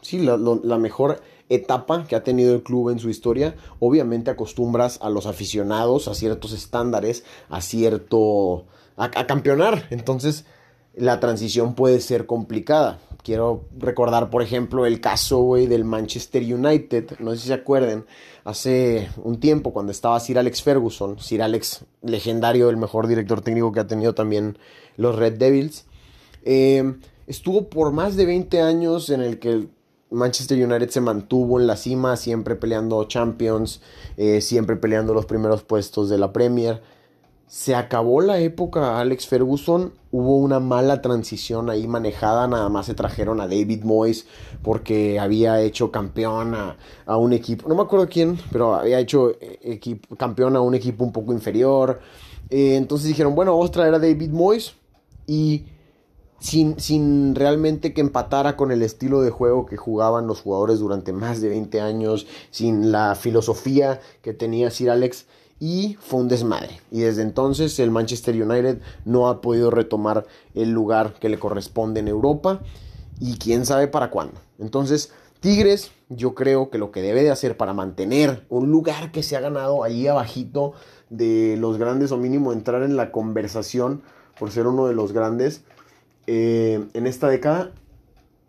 sí, 0.00 0.18
la, 0.18 0.78
mejor 0.78 1.20
etapa 1.50 2.06
que 2.06 2.16
ha 2.16 2.24
tenido 2.24 2.54
el 2.54 2.62
club 2.62 2.88
en 2.88 2.98
su 2.98 3.10
historia. 3.10 3.54
Obviamente 3.80 4.30
acostumbras 4.30 4.98
a 5.02 5.10
los 5.10 5.26
aficionados 5.26 6.08
a 6.08 6.14
ciertos 6.14 6.52
estándares, 6.52 7.22
a 7.50 7.60
cierto... 7.60 8.64
a, 8.96 9.10
a 9.14 9.26
campeonar. 9.26 9.88
Entonces, 9.90 10.46
la 10.94 11.20
transición 11.20 11.74
puede 11.74 12.00
ser 12.00 12.24
complicada. 12.24 12.98
Quiero 13.24 13.64
recordar, 13.78 14.28
por 14.28 14.42
ejemplo, 14.42 14.84
el 14.84 15.00
caso, 15.00 15.54
del 15.54 15.84
Manchester 15.84 16.42
United. 16.42 17.18
No 17.20 17.30
sé 17.30 17.38
si 17.38 17.46
se 17.48 17.54
acuerden, 17.54 18.04
hace 18.44 19.08
un 19.16 19.40
tiempo 19.40 19.72
cuando 19.72 19.92
estaba 19.92 20.20
Sir 20.20 20.38
Alex 20.38 20.62
Ferguson, 20.62 21.18
Sir 21.18 21.40
Alex, 21.40 21.86
legendario, 22.02 22.68
el 22.68 22.76
mejor 22.76 23.06
director 23.06 23.40
técnico 23.40 23.72
que 23.72 23.80
ha 23.80 23.86
tenido 23.86 24.14
también 24.14 24.58
los 24.98 25.16
Red 25.16 25.38
Devils. 25.38 25.86
Eh, 26.44 26.96
estuvo 27.26 27.70
por 27.70 27.92
más 27.92 28.14
de 28.16 28.26
20 28.26 28.60
años 28.60 29.08
en 29.08 29.22
el 29.22 29.38
que 29.38 29.68
Manchester 30.10 30.62
United 30.62 30.90
se 30.90 31.00
mantuvo 31.00 31.58
en 31.58 31.66
la 31.66 31.76
cima, 31.76 32.18
siempre 32.18 32.56
peleando 32.56 33.02
Champions, 33.04 33.80
eh, 34.18 34.42
siempre 34.42 34.76
peleando 34.76 35.14
los 35.14 35.24
primeros 35.24 35.62
puestos 35.62 36.10
de 36.10 36.18
la 36.18 36.30
Premier. 36.30 36.82
Se 37.54 37.76
acabó 37.76 38.20
la 38.20 38.40
época 38.40 38.98
Alex 38.98 39.28
Ferguson, 39.28 39.92
hubo 40.10 40.38
una 40.38 40.58
mala 40.58 41.00
transición 41.00 41.70
ahí 41.70 41.86
manejada, 41.86 42.48
nada 42.48 42.68
más 42.68 42.86
se 42.86 42.94
trajeron 42.94 43.40
a 43.40 43.46
David 43.46 43.84
Moyes 43.84 44.26
porque 44.60 45.20
había 45.20 45.60
hecho 45.60 45.92
campeón 45.92 46.56
a, 46.56 47.16
un 47.16 47.32
equipo, 47.32 47.68
no 47.68 47.76
me 47.76 47.82
acuerdo 47.82 48.08
quién, 48.08 48.40
pero 48.50 48.74
había 48.74 48.98
hecho 48.98 49.30
equipo, 49.40 50.16
campeón 50.16 50.56
a 50.56 50.60
un 50.62 50.74
equipo 50.74 51.04
un 51.04 51.12
poco 51.12 51.32
inferior. 51.32 52.00
Eh, 52.50 52.74
entonces 52.74 53.06
dijeron, 53.06 53.36
bueno, 53.36 53.52
vamos 53.52 53.68
a 53.68 53.72
traer 53.72 53.94
a 53.94 54.00
David 54.00 54.30
Moyes 54.30 54.74
y 55.28 55.66
sin, 56.40 56.80
sin, 56.80 57.36
realmente 57.36 57.94
que 57.94 58.00
empatara 58.00 58.56
con 58.56 58.72
el 58.72 58.82
estilo 58.82 59.22
de 59.22 59.30
juego 59.30 59.64
que 59.64 59.76
jugaban 59.76 60.26
los 60.26 60.40
jugadores 60.40 60.80
durante 60.80 61.12
más 61.12 61.40
de 61.40 61.50
20 61.50 61.80
años, 61.80 62.26
sin 62.50 62.90
la 62.90 63.14
filosofía 63.14 64.00
que 64.22 64.34
tenía 64.34 64.72
Sir 64.72 64.90
Alex 64.90 65.26
y 65.64 65.96
fue 65.98 66.20
un 66.20 66.28
desmadre. 66.28 66.78
Y 66.90 67.00
desde 67.00 67.22
entonces 67.22 67.78
el 67.78 67.90
Manchester 67.90 68.34
United 68.34 68.82
no 69.06 69.30
ha 69.30 69.40
podido 69.40 69.70
retomar 69.70 70.26
el 70.54 70.72
lugar 70.72 71.14
que 71.14 71.30
le 71.30 71.38
corresponde 71.38 72.00
en 72.00 72.08
Europa 72.08 72.60
y 73.18 73.38
quién 73.38 73.64
sabe 73.64 73.88
para 73.88 74.10
cuándo. 74.10 74.34
Entonces, 74.58 75.10
Tigres, 75.40 75.90
yo 76.10 76.34
creo 76.34 76.68
que 76.68 76.76
lo 76.76 76.92
que 76.92 77.00
debe 77.00 77.22
de 77.22 77.30
hacer 77.30 77.56
para 77.56 77.72
mantener 77.72 78.44
un 78.50 78.70
lugar 78.70 79.10
que 79.10 79.22
se 79.22 79.38
ha 79.38 79.40
ganado 79.40 79.82
ahí 79.82 80.06
abajito 80.06 80.74
de 81.08 81.56
los 81.58 81.78
grandes 81.78 82.12
o 82.12 82.18
mínimo 82.18 82.52
entrar 82.52 82.82
en 82.82 82.98
la 82.98 83.10
conversación 83.10 84.02
por 84.38 84.50
ser 84.50 84.66
uno 84.66 84.86
de 84.86 84.94
los 84.94 85.12
grandes 85.12 85.62
eh, 86.26 86.84
en 86.92 87.06
esta 87.06 87.28
década 87.28 87.70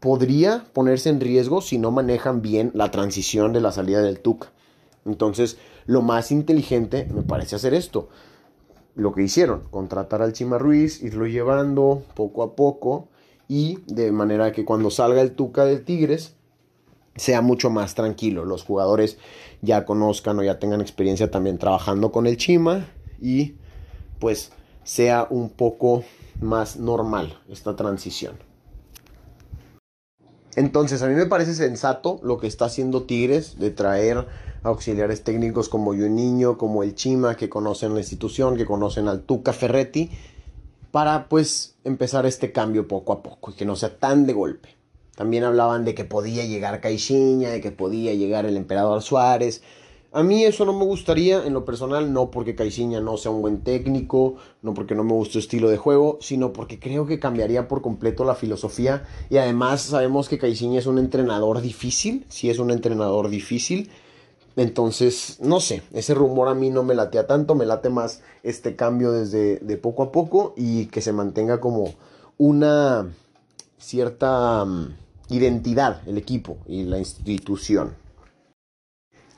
podría 0.02 0.66
ponerse 0.74 1.08
en 1.08 1.22
riesgo 1.22 1.62
si 1.62 1.78
no 1.78 1.92
manejan 1.92 2.42
bien 2.42 2.72
la 2.74 2.92
transición 2.92 3.54
de 3.54 3.62
la 3.62 3.72
salida 3.72 4.02
del 4.02 4.20
Tuca. 4.20 4.52
Entonces, 5.06 5.58
lo 5.86 6.02
más 6.02 6.32
inteligente 6.32 7.08
me 7.14 7.22
parece 7.22 7.56
hacer 7.56 7.74
esto. 7.74 8.10
Lo 8.96 9.14
que 9.14 9.24
hicieron, 9.24 9.64
contratar 9.70 10.22
al 10.22 10.34
Chima 10.34 10.58
Ruiz, 10.58 11.04
irlo 11.04 11.28
llevando 11.28 12.04
poco 12.16 12.44
a 12.44 12.56
poco 12.56 13.10
y 13.48 13.80
de 13.88 14.12
manera 14.12 14.52
que 14.52 14.66
cuando 14.66 14.90
salga 14.90 15.22
el 15.22 15.34
Tuca 15.34 15.66
de 15.66 15.80
Tigres 15.80 16.36
sea 17.16 17.42
mucho 17.42 17.70
más 17.70 17.96
tranquilo. 17.96 18.46
Los 18.46 18.64
jugadores 18.64 19.18
ya 19.62 19.86
conozcan 19.86 20.40
o 20.40 20.44
ya 20.44 20.60
tengan 20.60 20.82
experiencia 20.82 21.32
también 21.32 21.58
trabajando 21.58 22.12
con 22.12 22.28
el 22.28 22.38
Chima 22.38 22.88
y 23.22 23.56
pues 24.20 24.52
sea 24.84 25.28
un 25.30 25.50
poco 25.50 26.04
más 26.42 26.78
normal 26.78 27.40
esta 27.50 27.76
transición. 27.76 28.38
Entonces, 30.56 31.02
a 31.02 31.08
mí 31.08 31.16
me 31.16 31.26
parece 31.26 31.54
sensato 31.54 32.20
lo 32.24 32.38
que 32.38 32.48
está 32.48 32.66
haciendo 32.66 33.04
Tigres 33.04 33.60
de 33.60 33.72
traer 33.72 34.26
auxiliares 34.66 35.24
técnicos 35.24 35.70
como 35.70 35.94
Niño, 35.94 36.58
como 36.58 36.84
el 36.84 36.96
Chima, 36.96 37.36
que 37.36 37.50
conocen 37.50 37.94
la 37.94 38.02
institución, 38.02 38.58
que 38.58 38.66
conocen 38.66 39.08
al 39.08 39.22
Tuca 39.22 39.54
Ferretti, 39.54 40.10
para 40.92 41.28
pues 41.30 41.76
empezar 41.84 42.26
este 42.26 42.52
cambio 42.52 42.88
poco 42.88 43.14
a 43.14 43.24
poco 43.24 43.52
y 43.52 43.54
que 43.54 43.66
no 43.66 43.76
sea 43.76 43.98
tan 43.98 44.26
de 44.26 44.34
golpe. 44.34 44.70
También 45.16 45.44
hablaban 45.44 45.86
de 45.86 45.96
que 45.96 46.04
podía 46.04 46.46
llegar 46.46 46.82
Caixinha, 46.82 47.50
de 47.50 47.62
que 47.62 47.72
podía 47.72 48.14
llegar 48.14 48.46
el 48.46 48.58
emperador 48.58 49.02
Suárez, 49.02 49.62
a 50.16 50.24
mí 50.24 50.46
eso 50.46 50.64
no 50.64 50.72
me 50.72 50.86
gustaría, 50.86 51.46
en 51.46 51.52
lo 51.52 51.66
personal, 51.66 52.14
no 52.14 52.32
porque 52.32 52.56
Caixinha 52.56 53.02
no 53.02 53.18
sea 53.18 53.32
un 53.32 53.42
buen 53.42 53.66
técnico, 53.66 54.38
no 54.62 54.74
porque 54.74 54.96
no 54.96 55.04
me 55.04 55.12
guste 55.12 55.34
su 55.34 55.40
estilo 55.40 55.70
de 55.70 55.76
juego, 55.76 56.20
sino 56.22 56.54
porque 56.54 56.80
creo 56.80 57.06
que 57.06 57.20
cambiaría 57.20 57.68
por 57.68 57.82
completo 57.82 58.24
la 58.24 58.34
filosofía. 58.34 59.04
Y 59.30 59.36
además 59.36 59.82
sabemos 59.82 60.30
que 60.30 60.38
Caixinha 60.38 60.80
es 60.80 60.86
un 60.86 61.00
entrenador 61.00 61.60
difícil, 61.60 62.26
sí 62.30 62.50
es 62.50 62.60
un 62.60 62.72
entrenador 62.72 63.28
difícil. 63.28 63.92
Entonces, 64.58 65.38
no 65.42 65.60
sé, 65.60 65.84
ese 65.94 66.14
rumor 66.14 66.48
a 66.48 66.54
mí 66.54 66.70
no 66.70 66.84
me 66.84 66.96
latea 66.96 67.28
tanto, 67.28 67.56
me 67.56 67.66
late 67.66 67.90
más 67.90 68.22
este 68.44 68.76
cambio 68.76 69.12
desde 69.12 69.58
de 69.58 69.78
poco 69.78 70.04
a 70.04 70.12
poco 70.12 70.54
y 70.56 70.86
que 70.86 71.02
se 71.02 71.12
mantenga 71.12 71.60
como 71.60 71.94
una 72.38 73.08
cierta 73.78 74.64
mm, 74.64 74.96
identidad 75.30 76.02
el 76.08 76.18
equipo 76.18 76.58
y 76.68 76.84
la 76.84 77.00
institución. 77.00 77.96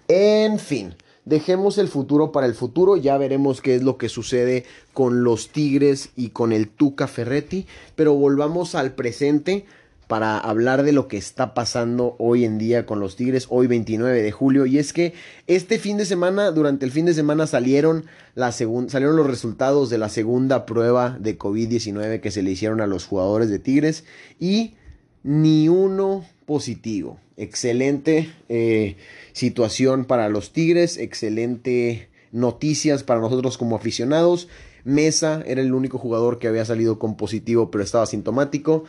En 0.08 0.60
fin, 0.60 0.96
dejemos 1.26 1.80
el 1.80 1.88
futuro 1.88 2.32
para 2.32 2.46
el 2.46 2.54
futuro, 2.54 2.96
ya 2.96 3.18
veremos 3.18 3.62
qué 3.62 3.76
es 3.76 3.84
lo 3.84 3.98
que 3.98 4.10
sucede 4.10 4.66
con 4.94 5.24
los 5.24 5.50
Tigres 5.50 6.12
y 6.16 6.30
con 6.30 6.54
el 6.54 6.70
Tuca 6.70 7.08
Ferretti, 7.08 7.66
pero 7.96 8.14
volvamos 8.14 8.76
al 8.76 8.94
presente 8.94 9.66
para 10.08 10.38
hablar 10.38 10.84
de 10.84 10.94
lo 10.94 11.08
que 11.08 11.18
está 11.18 11.54
pasando 11.54 12.16
hoy 12.18 12.46
en 12.46 12.58
día 12.58 12.86
con 12.86 13.00
los 13.00 13.18
Tigres, 13.18 13.48
hoy 13.50 13.68
29 13.68 14.22
de 14.22 14.32
julio. 14.32 14.66
Y 14.66 14.78
es 14.78 14.94
que 14.94 15.14
este 15.48 15.80
fin 15.80 15.98
de 15.98 16.06
semana, 16.06 16.52
durante 16.52 16.86
el 16.86 16.92
fin 16.92 17.06
de 17.06 17.14
semana 17.14 17.46
salieron, 17.46 18.06
la 18.34 18.52
salieron 18.54 19.18
los 19.18 19.28
resultados 19.28 19.90
de 19.90 19.98
la 19.98 20.10
segunda 20.10 20.66
prueba 20.66 21.18
de 21.20 21.38
COVID-19 21.38 22.22
que 22.22 22.32
se 22.32 22.42
le 22.42 22.52
hicieron 22.52 22.80
a 22.80 22.88
los 22.88 23.06
jugadores 23.06 23.50
de 23.50 23.60
Tigres 23.60 24.06
y 24.40 24.76
ni 25.24 25.68
uno 25.68 26.26
positivo. 26.46 27.20
Excelente 27.36 28.34
eh, 28.48 28.96
situación 29.34 30.06
para 30.06 30.30
los 30.30 30.54
Tigres, 30.54 30.98
excelente 30.98 32.08
noticias 32.32 33.04
para 33.04 33.20
nosotros 33.20 33.58
como 33.58 33.76
aficionados. 33.76 34.48
Mesa 34.86 35.44
era 35.46 35.60
el 35.60 35.74
único 35.74 35.98
jugador 35.98 36.40
que 36.40 36.48
había 36.48 36.64
salido 36.64 36.98
con 36.98 37.18
positivo 37.18 37.70
pero 37.72 37.84
estaba 37.84 38.06
sintomático. 38.06 38.86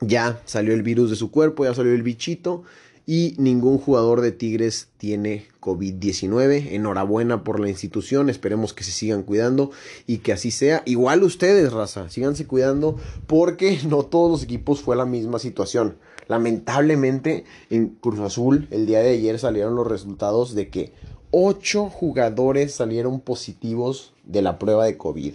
Ya 0.00 0.40
salió 0.44 0.74
el 0.74 0.82
virus 0.82 1.10
de 1.10 1.16
su 1.16 1.30
cuerpo, 1.30 1.64
ya 1.64 1.74
salió 1.74 1.92
el 1.92 2.02
bichito 2.02 2.64
y 3.06 3.34
ningún 3.38 3.78
jugador 3.78 4.20
de 4.20 4.32
Tigres 4.32 4.88
tiene 4.98 5.46
COVID-19. 5.60 6.72
Enhorabuena 6.72 7.44
por 7.44 7.60
la 7.60 7.68
institución, 7.68 8.28
esperemos 8.28 8.74
que 8.74 8.82
se 8.82 8.90
sigan 8.90 9.22
cuidando 9.22 9.70
y 10.06 10.18
que 10.18 10.32
así 10.32 10.50
sea. 10.50 10.82
Igual 10.84 11.22
ustedes, 11.22 11.72
raza, 11.72 12.10
síganse 12.10 12.46
cuidando 12.46 12.96
porque 13.28 13.78
no 13.88 14.02
todos 14.02 14.30
los 14.30 14.42
equipos 14.42 14.80
fue 14.80 14.96
la 14.96 15.06
misma 15.06 15.38
situación. 15.38 15.96
Lamentablemente 16.26 17.44
en 17.70 17.90
Cruz 17.90 18.18
Azul 18.18 18.66
el 18.72 18.86
día 18.86 18.98
de 18.98 19.10
ayer 19.10 19.38
salieron 19.38 19.76
los 19.76 19.86
resultados 19.86 20.56
de 20.56 20.68
que 20.68 20.92
8 21.30 21.88
jugadores 21.88 22.74
salieron 22.74 23.20
positivos 23.20 24.14
de 24.24 24.42
la 24.42 24.58
prueba 24.58 24.84
de 24.84 24.96
COVID. 24.96 25.34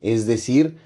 Es 0.00 0.26
decir, 0.26 0.78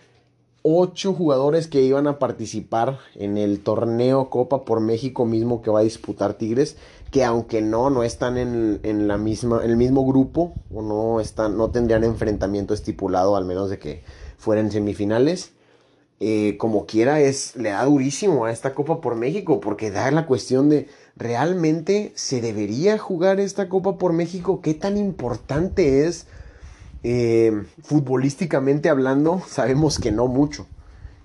ocho 0.63 1.13
jugadores 1.13 1.67
que 1.67 1.83
iban 1.83 2.07
a 2.07 2.19
participar 2.19 2.99
en 3.15 3.37
el 3.37 3.61
torneo 3.61 4.31
Copa 4.31 4.65
por 4.65 4.81
México 4.81 5.27
mismo 5.27 5.63
que 5.63 5.71
va 5.71 5.81
a 5.81 5.85
disputar 5.85 6.35
Tigres, 6.35 6.77
que 7.11 7.25
aunque 7.25 7.61
no, 7.61 7.91
no 7.91 8.03
están 8.03 8.39
en, 8.39 9.09
la 9.09 9.19
misma, 9.19 9.63
en 9.65 9.71
el 9.71 9.77
mismo 9.77 10.07
grupo, 10.07 10.55
o 10.73 10.83
no 10.83 11.21
están, 11.21 11.59
no 11.59 11.71
tendrían 11.71 12.05
enfrentamiento 12.05 12.73
estipulado, 12.73 13.37
al 13.37 13.45
menos 13.45 13.69
de 13.69 13.79
que 13.79 14.03
fueran 14.39 14.71
semifinales. 14.71 15.53
Eh, 16.21 16.57
como 16.57 16.87
quiera, 16.87 17.21
es, 17.21 17.57
le 17.57 17.71
da 17.71 17.85
durísimo 17.85 18.45
a 18.45 18.53
esta 18.53 18.75
Copa 18.75 19.01
por 19.01 19.17
México, 19.17 19.61
porque 19.61 19.91
da 19.91 20.11
la 20.13 20.25
cuestión 20.25 20.69
de, 20.69 20.89
¿realmente 21.17 22.13
se 22.15 22.41
debería 22.41 22.97
jugar 22.97 23.41
esta 23.41 23.69
Copa 23.69 23.99
por 23.99 24.13
México? 24.13 24.61
¿Qué 24.63 24.73
tan 24.73 24.97
importante 24.97 26.07
es? 26.07 26.27
Eh, 27.05 27.65
futbolísticamente 27.83 28.89
hablando, 28.89 29.43
sabemos 29.49 29.99
que 29.99 30.13
no 30.13 30.29
mucho. 30.29 30.67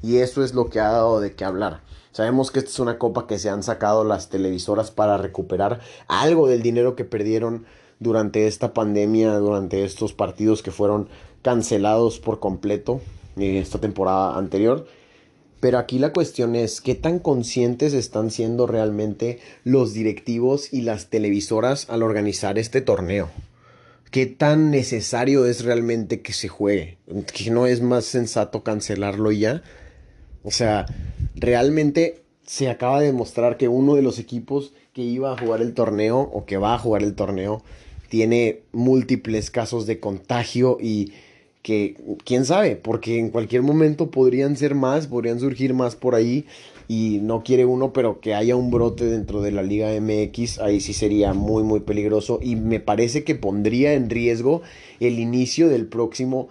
Y 0.02 0.18
eso 0.18 0.44
es 0.44 0.54
lo 0.54 0.70
que 0.70 0.80
ha 0.80 0.90
dado 0.90 1.20
de 1.20 1.34
qué 1.34 1.46
hablar. 1.46 1.82
Sabemos 2.12 2.52
que 2.52 2.60
esta 2.60 2.72
es 2.72 2.80
una 2.80 2.98
copa 2.98 3.28
que 3.28 3.38
se 3.38 3.50
han 3.50 3.62
sacado 3.62 4.04
las 4.04 4.30
televisoras 4.30 4.90
para 4.90 5.18
recuperar 5.18 5.82
algo 6.08 6.48
del 6.48 6.64
dinero 6.64 6.96
que 6.96 7.06
perdieron 7.06 7.66
durante 8.00 8.48
esta 8.48 8.74
pandemia, 8.74 9.36
durante 9.36 9.84
estos 9.84 10.14
partidos 10.14 10.64
que 10.64 10.72
fueron 10.72 11.10
cancelados 11.42 12.20
por 12.20 12.40
completo 12.40 13.02
en 13.36 13.56
esta 13.58 13.80
temporada 13.80 14.38
anterior. 14.38 14.88
Pero 15.60 15.78
aquí 15.80 16.00
la 16.00 16.14
cuestión 16.14 16.56
es 16.56 16.82
qué 16.82 16.96
tan 16.96 17.20
conscientes 17.20 17.94
están 17.94 18.32
siendo 18.32 18.68
realmente 18.68 19.40
los 19.64 19.94
directivos 19.94 20.74
y 20.74 20.82
las 20.82 21.10
televisoras 21.10 21.90
al 21.90 22.04
organizar 22.04 22.58
este 22.58 22.82
torneo 22.82 23.30
qué 24.12 24.26
tan 24.26 24.72
necesario 24.72 25.46
es 25.46 25.64
realmente 25.64 26.22
que 26.22 26.34
se 26.34 26.48
juegue. 26.48 26.98
Que 27.34 27.52
no 27.52 27.68
es 27.68 27.82
más 27.82 28.06
sensato 28.06 28.64
cancelarlo 28.64 29.32
ya. 29.32 29.64
O 30.44 30.52
sea, 30.52 30.86
realmente 31.36 32.24
se 32.46 32.70
acaba 32.70 33.02
de 33.02 33.08
demostrar 33.08 33.58
que 33.58 33.68
uno 33.68 33.96
de 33.96 34.02
los 34.02 34.20
equipos 34.20 34.74
que 34.94 35.02
iba 35.02 35.34
a 35.34 35.38
jugar 35.38 35.62
el 35.62 35.74
torneo 35.74 36.20
o 36.20 36.46
que 36.46 36.58
va 36.58 36.74
a 36.74 36.80
jugar 36.80 37.04
el 37.04 37.14
torneo 37.14 37.64
tiene 38.10 38.62
múltiples 38.72 39.52
casos 39.52 39.86
de 39.86 40.00
contagio 40.00 40.78
y 40.80 41.12
que 41.62 41.98
quién 42.24 42.46
sabe, 42.46 42.78
porque 42.78 43.20
en 43.20 43.30
cualquier 43.30 43.62
momento 43.62 44.10
podrían 44.10 44.56
ser 44.56 44.74
más, 44.74 45.08
podrían 45.08 45.42
surgir 45.42 45.74
más 45.74 45.98
por 45.98 46.16
ahí 46.16 46.46
y 46.88 47.20
no 47.22 47.44
quiere 47.44 47.66
uno, 47.66 47.92
pero 47.92 48.20
que 48.22 48.34
haya 48.34 48.56
un 48.56 48.72
brote 48.72 49.06
dentro 49.06 49.42
de 49.42 49.52
la 49.52 49.64
Liga 49.64 49.90
MX, 50.00 50.60
ahí 50.60 50.80
sí 50.80 50.94
sería 50.94 51.34
muy, 51.34 51.64
muy 51.64 51.82
peligroso 51.82 52.40
y 52.42 52.56
me 52.56 52.80
parece 52.80 53.24
que 53.24 53.36
pondría 53.36 53.94
en 53.94 54.10
riesgo 54.10 54.62
el 55.00 55.20
inicio 55.20 55.68
del 55.68 55.86
próximo 55.86 56.48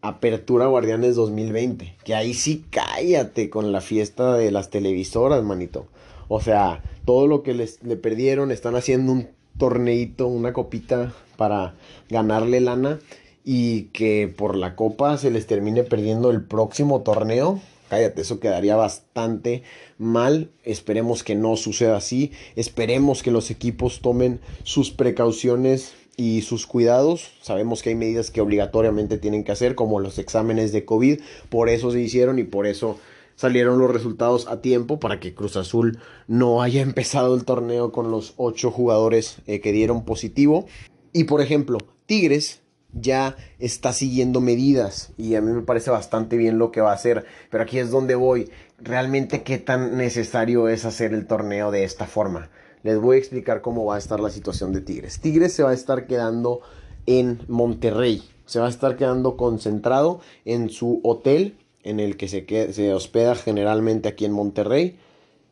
Apertura 0.00 0.66
Guardianes 0.66 1.16
2020, 1.16 1.96
que 2.04 2.14
ahí 2.14 2.34
sí 2.34 2.64
cállate 2.70 3.50
con 3.50 3.72
la 3.72 3.80
fiesta 3.80 4.34
de 4.34 4.52
las 4.52 4.70
televisoras, 4.70 5.42
manito. 5.42 5.86
O 6.28 6.40
sea, 6.40 6.82
todo 7.04 7.26
lo 7.26 7.42
que 7.42 7.54
les, 7.54 7.82
le 7.82 7.96
perdieron, 7.96 8.52
están 8.52 8.76
haciendo 8.76 9.12
un 9.12 9.28
torneito, 9.56 10.28
una 10.28 10.52
copita 10.52 11.12
para 11.36 11.74
ganarle 12.10 12.60
lana 12.60 13.00
y 13.44 13.84
que 13.94 14.32
por 14.34 14.56
la 14.56 14.76
copa 14.76 15.16
se 15.16 15.30
les 15.30 15.46
termine 15.46 15.82
perdiendo 15.82 16.30
el 16.30 16.42
próximo 16.42 17.00
torneo. 17.00 17.60
Cállate, 17.88 18.22
eso 18.22 18.40
quedaría 18.40 18.76
bastante 18.76 19.62
mal. 19.98 20.50
Esperemos 20.64 21.22
que 21.22 21.34
no 21.34 21.56
suceda 21.56 21.96
así. 21.96 22.32
Esperemos 22.56 23.22
que 23.22 23.30
los 23.30 23.50
equipos 23.50 24.00
tomen 24.00 24.40
sus 24.62 24.90
precauciones 24.90 25.94
y 26.16 26.42
sus 26.42 26.66
cuidados. 26.66 27.30
Sabemos 27.40 27.82
que 27.82 27.90
hay 27.90 27.94
medidas 27.94 28.30
que 28.30 28.40
obligatoriamente 28.40 29.18
tienen 29.18 29.44
que 29.44 29.52
hacer, 29.52 29.74
como 29.74 30.00
los 30.00 30.18
exámenes 30.18 30.72
de 30.72 30.84
COVID. 30.84 31.20
Por 31.48 31.68
eso 31.68 31.90
se 31.90 32.00
hicieron 32.00 32.38
y 32.38 32.44
por 32.44 32.66
eso 32.66 32.98
salieron 33.36 33.78
los 33.78 33.90
resultados 33.90 34.48
a 34.48 34.60
tiempo 34.60 34.98
para 34.98 35.20
que 35.20 35.32
Cruz 35.32 35.56
Azul 35.56 36.00
no 36.26 36.60
haya 36.60 36.82
empezado 36.82 37.34
el 37.34 37.44
torneo 37.44 37.92
con 37.92 38.10
los 38.10 38.34
ocho 38.36 38.70
jugadores 38.70 39.38
eh, 39.46 39.60
que 39.60 39.72
dieron 39.72 40.04
positivo. 40.04 40.66
Y 41.12 41.24
por 41.24 41.40
ejemplo, 41.40 41.78
Tigres 42.06 42.60
ya 42.92 43.36
está 43.58 43.92
siguiendo 43.92 44.40
medidas 44.40 45.12
y 45.16 45.34
a 45.34 45.40
mí 45.40 45.52
me 45.52 45.62
parece 45.62 45.90
bastante 45.90 46.36
bien 46.36 46.58
lo 46.58 46.70
que 46.70 46.80
va 46.80 46.90
a 46.90 46.94
hacer. 46.94 47.26
Pero 47.50 47.64
aquí 47.64 47.78
es 47.78 47.90
donde 47.90 48.14
voy. 48.14 48.50
Realmente 48.78 49.42
qué 49.42 49.58
tan 49.58 49.96
necesario 49.96 50.68
es 50.68 50.84
hacer 50.84 51.12
el 51.12 51.26
torneo 51.26 51.70
de 51.70 51.84
esta 51.84 52.06
forma. 52.06 52.50
Les 52.82 52.98
voy 52.98 53.16
a 53.16 53.18
explicar 53.18 53.60
cómo 53.60 53.84
va 53.84 53.96
a 53.96 53.98
estar 53.98 54.20
la 54.20 54.30
situación 54.30 54.72
de 54.72 54.80
Tigres. 54.80 55.20
Tigres 55.20 55.52
se 55.52 55.62
va 55.62 55.70
a 55.70 55.74
estar 55.74 56.06
quedando 56.06 56.60
en 57.06 57.40
Monterrey. 57.48 58.22
Se 58.46 58.60
va 58.60 58.66
a 58.66 58.70
estar 58.70 58.96
quedando 58.96 59.36
concentrado 59.36 60.20
en 60.44 60.70
su 60.70 61.00
hotel 61.02 61.58
en 61.82 62.00
el 62.00 62.16
que 62.16 62.28
se, 62.28 62.72
se 62.72 62.94
hospeda 62.94 63.34
generalmente 63.34 64.08
aquí 64.08 64.24
en 64.24 64.32
Monterrey. 64.32 64.98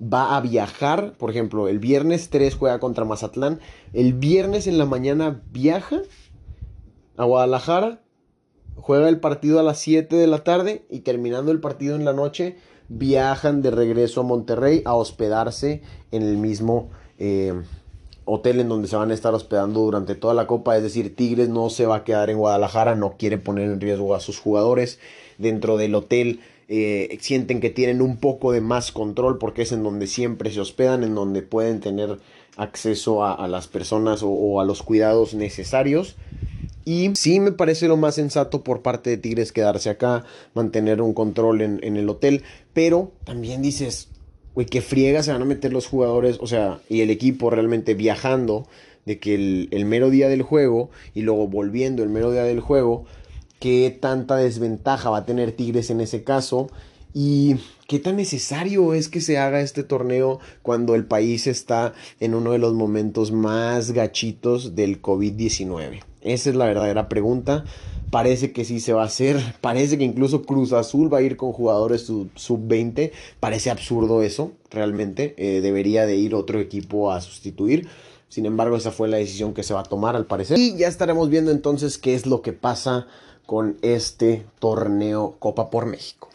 Va 0.01 0.37
a 0.37 0.41
viajar, 0.41 1.15
por 1.17 1.31
ejemplo, 1.31 1.69
el 1.69 1.79
viernes 1.79 2.29
3 2.31 2.55
juega 2.55 2.79
contra 2.79 3.05
Mazatlán. 3.05 3.61
El 3.93 4.13
viernes 4.13 4.67
en 4.67 4.79
la 4.79 4.85
mañana 4.85 5.43
viaja 5.53 6.03
a 7.17 7.25
Guadalajara, 7.25 8.01
juega 8.77 9.09
el 9.09 9.21
partido 9.21 9.59
a 9.59 9.63
las 9.63 9.79
7 9.79 10.17
de 10.17 10.27
la 10.27 10.45
tarde 10.45 10.85
y 10.91 11.01
terminando 11.01 11.53
el 11.53 11.61
partido 11.61 11.97
en 11.97 12.05
la 12.05 12.13
noche 12.13 12.57
viajan 12.89 13.63
de 13.63 13.71
regreso 13.71 14.21
a 14.21 14.25
Monterrey 14.25 14.83
a 14.85 14.95
hospedarse 14.95 15.83
en 16.13 16.23
el 16.23 16.37
mismo 16.37 16.91
eh, 17.19 17.53
hotel 18.25 18.61
en 18.61 18.69
donde 18.69 18.89
se 18.89 18.97
van 18.97 19.11
a 19.11 19.15
estar 19.15 19.35
hospedando 19.35 19.81
durante 19.81 20.15
toda 20.15 20.35
la 20.35 20.47
copa. 20.47 20.77
Es 20.77 20.83
decir, 20.83 21.17
Tigres 21.17 21.49
no 21.49 21.71
se 21.71 21.87
va 21.87 21.97
a 21.97 22.05
quedar 22.05 22.31
en 22.31 22.39
Guadalajara, 22.39 22.95
no 22.95 23.17
quiere 23.17 23.39
poner 23.39 23.71
en 23.71 23.81
riesgo 23.81 24.15
a 24.15 24.21
sus 24.21 24.39
jugadores 24.39 24.99
dentro 25.39 25.77
del 25.77 25.95
hotel. 25.95 26.41
Eh, 26.69 27.17
sienten 27.21 27.61
que 27.61 27.71
tienen 27.71 28.03
un 28.03 28.17
poco 28.19 28.51
de 28.51 28.61
más 28.61 28.91
control 28.91 29.39
porque 29.39 29.63
es 29.63 29.73
en 29.73 29.85
donde 29.85 30.09
siempre 30.09 30.51
se 30.51 30.61
hospedan, 30.61 31.05
en 31.05 31.15
donde 31.15 31.43
pueden 31.43 31.81
tener 31.81 32.19
acceso 32.57 33.25
a, 33.25 33.47
las 33.49 33.69
personas 33.69 34.23
o, 34.25 34.61
a 34.61 34.65
los 34.65 34.83
cuidados 34.83 35.35
necesarios. 35.35 36.17
Y 36.89 37.11
sí 37.17 37.41
me 37.41 37.51
parece 37.51 37.89
lo 37.89 37.97
más 37.97 38.15
sensato 38.15 38.63
por 38.63 38.81
parte 38.81 39.11
de 39.11 39.17
Tigres 39.17 39.51
quedarse 39.51 39.91
acá, 39.91 40.25
mantener 40.55 41.03
un 41.03 41.15
control 41.15 41.61
en, 41.61 41.97
el 41.97 42.09
hotel, 42.09 42.45
pero 42.73 43.11
también 43.25 43.61
dices, 43.61 44.09
güey, 44.55 44.69
qué 44.69 44.81
friega 44.81 45.25
se 45.25 45.33
van 45.33 45.43
a 45.43 45.47
meter 45.47 45.73
los 45.73 45.89
jugadores, 45.89 46.39
o 46.41 46.47
sea, 46.47 46.79
y 46.89 47.01
el 47.01 47.11
equipo 47.11 47.51
realmente 47.51 47.95
viajando, 47.95 48.69
de 49.05 49.19
que 49.19 49.35
el, 49.35 49.69
el 49.73 49.85
mero 49.85 50.11
día 50.11 50.29
del 50.29 50.43
juego 50.43 50.91
y 51.13 51.23
luego 51.23 51.49
volviendo 51.49 52.05
el 52.05 52.09
mero 52.09 52.31
día 52.31 52.45
del 52.45 52.61
juego, 52.61 53.05
qué 53.59 53.97
tanta 54.01 54.37
desventaja 54.37 55.11
va 55.11 55.19
a 55.19 55.27
tener 55.27 55.51
Tigres 55.51 55.91
en 55.91 56.01
ese 56.01 56.23
caso 56.23 56.69
y 57.19 57.57
qué 57.89 57.99
tan 57.99 58.17
necesario 58.17 58.93
es 58.93 59.09
que 59.09 59.23
se 59.23 59.39
haga 59.39 59.63
este 59.63 59.83
torneo 59.83 60.39
cuando 60.63 60.95
el 60.95 61.07
país 61.07 61.47
está 61.47 61.95
en 62.21 62.35
uno 62.35 62.53
de 62.53 62.59
los 62.59 62.75
momentos 62.75 63.33
más 63.33 63.93
gachitos 63.93 64.77
del 64.77 65.01
COVID-19. 65.01 66.03
Esa 66.27 66.51
es 66.51 66.57
la 66.57 66.67
verdadera 66.67 67.09
pregunta. 67.09 67.65
Parece 68.11 68.53
que 68.53 68.65
sí 68.65 68.81
se 68.81 68.93
va 68.93 69.03
a 69.03 69.07
hacer. 69.07 69.41
Parece 69.61 69.99
que 69.99 70.05
incluso 70.05 70.43
Cruz 70.43 70.73
Azul 70.73 71.13
va 71.13 71.19
a 71.19 71.23
ir 71.23 71.37
con 71.37 71.53
jugadores 71.53 72.03
sub-20. 72.03 73.13
Parece 73.41 73.71
absurdo 73.71 74.23
eso, 74.23 74.53
realmente. 74.71 75.35
Eh, 75.39 75.61
debería 75.61 76.07
de 76.07 76.17
ir 76.17 76.35
otro 76.35 76.61
equipo 76.61 77.13
a 77.13 77.21
sustituir. 77.21 77.89
Sin 78.29 78.45
embargo, 78.45 78.77
esa 78.77 78.91
fue 78.91 79.09
la 79.09 79.17
decisión 79.19 79.55
que 79.55 79.63
se 79.63 79.75
va 79.75 79.81
a 79.81 79.85
tomar 79.85 80.17
al 80.17 80.27
parecer. 80.27 80.59
Y 80.59 80.77
ya 80.77 80.89
estaremos 80.89 81.31
viendo 81.31 81.51
entonces 81.51 81.99
qué 81.99 82.15
es 82.15 82.27
lo 82.27 82.43
que 82.43 82.53
pasa 82.53 83.07
con 83.47 83.77
este 83.83 84.45
torneo 84.59 85.37
Copa 85.39 85.71
por 85.71 85.87
México. 85.87 86.29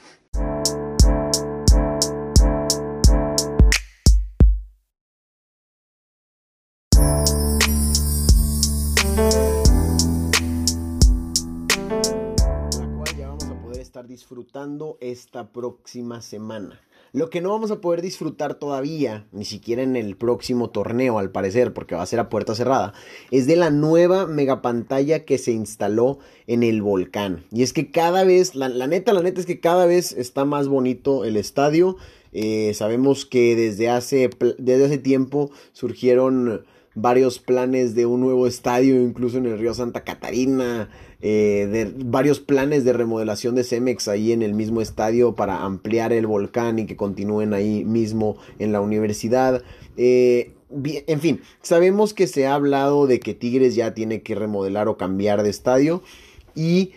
Disfrutando 14.08 14.98
esta 15.02 15.52
próxima 15.52 16.22
semana. 16.22 16.80
Lo 17.14 17.30
que 17.30 17.42
no 17.42 17.50
vamos 17.50 17.72
a 17.72 17.82
poder 17.82 18.02
disfrutar 18.02 18.56
todavía, 18.56 19.28
ni 19.34 19.44
siquiera 19.44 19.84
en 19.84 19.98
el 19.98 20.16
próximo 20.16 20.70
torneo 20.70 21.20
al 21.20 21.30
parecer, 21.30 21.74
porque 21.74 21.94
va 21.94 22.04
a 22.04 22.06
ser 22.06 22.22
a 22.22 22.30
puerta 22.30 22.56
cerrada, 22.56 22.94
es 23.32 23.48
de 23.48 23.58
la 23.58 23.70
nueva 23.70 24.28
megapantalla 24.28 25.26
que 25.26 25.38
se 25.38 25.52
instaló 25.52 26.20
en 26.48 26.64
el 26.64 26.82
volcán. 26.82 27.44
Y 27.52 27.64
es 27.64 27.74
que 27.74 27.92
cada 27.92 28.24
vez, 28.24 28.56
la, 28.56 28.70
neta, 28.88 29.12
la 29.12 29.22
neta 29.22 29.42
es 29.42 29.46
que 29.46 29.60
cada 29.60 29.86
vez 29.86 30.14
está 30.14 30.46
más 30.46 30.70
bonito 30.70 31.26
el 31.26 31.36
estadio. 31.36 31.98
Eh, 32.32 32.74
sabemos 32.76 33.26
que 33.26 33.58
desde 33.58 33.90
hace, 33.90 34.30
desde 34.58 34.86
hace 34.86 34.98
tiempo 34.98 35.52
surgieron 35.74 36.64
varios 36.96 37.40
planes 37.40 37.96
de 37.96 38.06
un 38.06 38.22
nuevo 38.22 38.48
estadio, 38.48 39.02
incluso 39.02 39.38
en 39.38 39.48
el 39.48 39.60
río 39.60 39.74
Santa 39.74 40.06
Catarina, 40.06 40.90
eh, 41.22 41.68
de 41.72 41.94
varios 42.06 42.40
planes 42.40 42.84
de 42.84 42.94
remodelación 42.94 43.56
de 43.56 43.64
Cemex 43.64 44.08
ahí 44.08 44.32
en 44.32 44.42
el 44.42 44.54
mismo 44.54 44.82
estadio 44.82 45.36
para 45.36 45.64
ampliar 45.64 46.14
el 46.14 46.28
volcán 46.28 46.80
y 46.80 46.86
que 46.86 46.96
continúen 46.96 47.54
ahí 47.54 47.84
mismo 47.86 48.38
en 48.60 48.72
la 48.72 48.82
universidad. 48.82 49.64
Eh, 49.98 50.54
en 50.74 51.20
fin, 51.20 51.42
sabemos 51.62 52.14
que 52.14 52.28
se 52.28 52.48
ha 52.48 52.56
hablado 52.56 53.06
de 53.06 53.20
que 53.20 53.34
Tigres 53.34 53.76
ya 53.76 53.94
tiene 53.94 54.22
que 54.22 54.36
remodelar 54.36 54.88
o 54.88 54.98
cambiar 54.98 55.44
de 55.44 55.50
estadio 55.50 56.02
y 56.56 56.94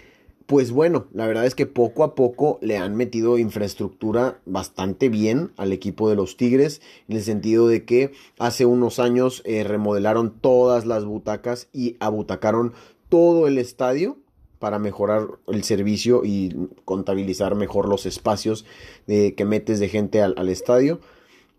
pues 0.47 0.73
bueno, 0.73 1.07
la 1.15 1.27
verdad 1.27 1.47
es 1.47 1.55
que 1.55 1.65
poco 1.65 2.05
a 2.05 2.15
poco 2.15 2.59
le 2.61 2.77
han 2.77 2.97
metido 2.97 3.39
infraestructura 3.39 4.41
bastante 4.45 5.09
bien 5.09 5.53
al 5.57 5.73
equipo 5.73 6.11
de 6.11 6.17
los 6.17 6.37
Tigres, 6.37 6.83
en 7.09 7.17
el 7.17 7.23
sentido 7.23 7.67
de 7.67 7.85
que 7.85 8.13
hace 8.39 8.67
unos 8.67 8.99
años 8.99 9.43
eh, 9.47 9.65
remodelaron 9.65 10.39
todas 10.39 10.85
las 10.85 11.07
butacas 11.07 11.69
y 11.73 11.97
abutacaron 11.99 12.75
todo 13.09 13.47
el 13.47 13.59
estadio 13.59 14.19
para 14.59 14.79
mejorar 14.79 15.29
el 15.49 15.63
servicio 15.65 16.23
y 16.25 16.69
contabilizar 16.85 17.55
mejor 17.55 17.89
los 17.89 18.07
espacios 18.07 18.65
que 19.07 19.45
metes 19.45 19.79
de 19.79 19.89
gente 19.89 20.23
al, 20.23 20.49
estadio. 20.49 21.01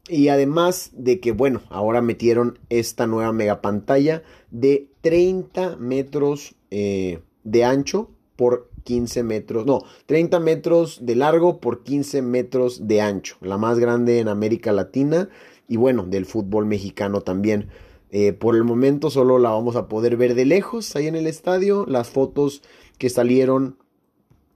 Y 0.07 0.29
además 0.29 0.91
de 0.93 1.19
que, 1.19 1.31
bueno, 1.31 1.61
ahora 1.69 2.01
metieron 2.01 2.57
esta 2.69 3.05
nueva 3.05 3.31
mega 3.31 3.61
pantalla 3.61 4.23
de 4.49 4.89
30 5.01 5.77
metros 5.77 6.55
eh, 6.71 7.19
de 7.43 7.63
ancho 7.63 8.09
por 8.35 8.69
15 8.85 9.23
metros, 9.23 9.65
no, 9.65 9.81
30 10.05 10.39
metros 10.39 10.99
de 11.01 11.15
largo 11.15 11.59
por 11.59 11.83
15 11.83 12.21
metros 12.21 12.87
de 12.87 13.01
ancho, 13.01 13.37
la 13.41 13.57
más 13.57 13.79
grande 13.79 14.19
en 14.19 14.27
América 14.27 14.71
Latina 14.71 15.29
y 15.67 15.77
bueno, 15.77 16.05
del 16.05 16.25
fútbol 16.25 16.65
mexicano 16.65 17.21
también. 17.21 17.69
Eh, 18.11 18.33
por 18.33 18.55
el 18.55 18.63
momento 18.63 19.09
solo 19.09 19.39
la 19.39 19.49
vamos 19.49 19.75
a 19.75 19.87
poder 19.87 20.15
ver 20.17 20.35
de 20.35 20.45
lejos 20.45 20.95
ahí 20.95 21.07
en 21.07 21.15
el 21.15 21.27
estadio. 21.27 21.85
Las 21.87 22.09
fotos 22.09 22.61
que 22.97 23.09
salieron 23.09 23.77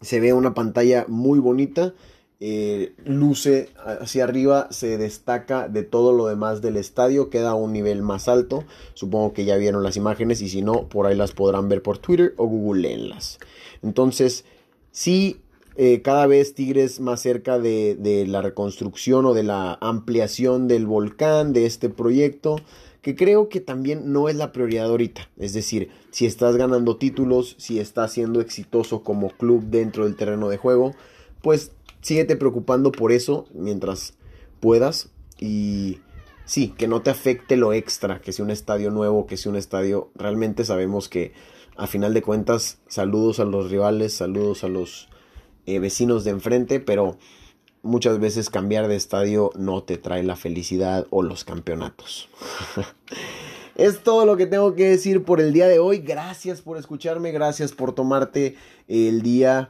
se 0.02 0.20
ve 0.20 0.34
una 0.34 0.54
pantalla 0.54 1.06
muy 1.08 1.40
bonita. 1.40 1.94
Eh, 2.42 2.94
luce 3.04 3.68
hacia 3.76 4.24
arriba, 4.24 4.70
se 4.72 4.98
destaca 4.98 5.68
de 5.68 5.84
todo 5.84 6.14
lo 6.14 6.28
demás 6.28 6.62
del 6.62 6.78
estadio, 6.78 7.30
queda 7.30 7.50
a 7.50 7.56
un 7.56 7.74
nivel 7.74 8.02
más 8.02 8.30
alto. 8.30 8.64
Supongo 8.94 9.34
que 9.34 9.44
ya 9.44 9.58
vieron 9.58 9.84
las 9.84 9.98
imágenes 9.98 10.42
y 10.42 10.48
si 10.48 10.62
no, 10.62 10.88
por 10.88 11.06
ahí 11.06 11.16
las 11.16 11.34
podrán 11.34 11.68
ver 11.68 11.82
por 11.82 11.98
Twitter 11.98 12.34
o 12.38 12.48
googleenlas. 12.48 13.40
Entonces, 13.84 14.46
sí, 14.92 15.42
eh, 15.76 16.02
cada 16.02 16.28
vez 16.28 16.56
Tigres 16.56 17.02
más 17.02 17.22
cerca 17.22 17.60
de, 17.60 17.96
de 17.96 18.26
la 18.26 18.42
reconstrucción 18.42 19.26
o 19.26 19.34
de 19.34 19.44
la 19.44 19.78
ampliación 19.82 20.70
del 20.70 20.88
volcán, 20.88 21.52
de 21.52 21.66
este 21.66 21.90
proyecto 21.90 22.56
que 23.02 23.16
creo 23.16 23.50
que 23.50 23.62
también 23.62 24.12
no 24.12 24.30
es 24.30 24.36
la 24.36 24.52
prioridad 24.52 24.88
ahorita. 24.88 25.30
Es 25.38 25.54
decir, 25.54 25.90
si 26.12 26.26
estás 26.26 26.58
ganando 26.58 26.98
títulos, 26.98 27.56
si 27.58 27.80
estás 27.80 28.14
siendo 28.14 28.42
exitoso 28.42 29.04
como 29.04 29.30
club 29.30 29.64
dentro 29.66 30.06
del 30.06 30.16
terreno 30.16 30.50
de 30.50 30.58
juego, 30.58 30.94
pues 31.42 31.72
síguete 32.02 32.36
preocupando 32.36 32.92
por 32.92 33.12
eso 33.12 33.46
mientras 33.54 34.14
puedas 34.60 35.10
y 35.40 36.00
sí, 36.46 36.74
que 36.78 36.88
no 36.88 37.02
te 37.02 37.10
afecte 37.10 37.56
lo 37.56 37.74
extra, 37.74 38.22
que 38.22 38.34
sea 38.34 38.44
un 38.44 38.52
estadio 38.52 38.92
nuevo, 38.92 39.28
que 39.28 39.38
sea 39.38 39.52
un 39.52 39.58
estadio, 39.58 40.12
realmente 40.16 40.66
sabemos 40.66 41.08
que 41.08 41.32
a 41.78 41.88
final 41.88 42.14
de 42.14 42.22
cuentas, 42.22 42.80
saludos 42.88 43.40
a 43.40 43.46
los 43.46 43.72
rivales, 43.72 44.14
saludos 44.14 44.66
a 44.66 44.68
los 44.68 45.08
eh, 45.66 45.80
vecinos 45.80 46.26
de 46.26 46.32
enfrente, 46.32 46.82
pero 46.82 47.18
muchas 47.82 48.20
veces 48.20 48.50
cambiar 48.50 48.88
de 48.88 48.96
estadio 48.96 49.52
no 49.56 49.84
te 49.84 49.98
trae 49.98 50.24
la 50.24 50.36
felicidad 50.36 51.08
o 51.10 51.24
los 51.24 51.44
campeonatos. 51.44 52.30
es 53.76 54.04
todo 54.04 54.26
lo 54.26 54.38
que 54.38 54.46
tengo 54.46 54.76
que 54.76 54.90
decir 54.90 55.24
por 55.24 55.40
el 55.40 55.54
día 55.54 55.68
de 55.68 55.80
hoy. 55.80 56.00
Gracias 56.00 56.62
por 56.62 56.78
escucharme, 56.78 57.32
gracias 57.32 57.72
por 57.72 57.94
tomarte 57.94 58.56
el 58.88 59.22
día 59.22 59.70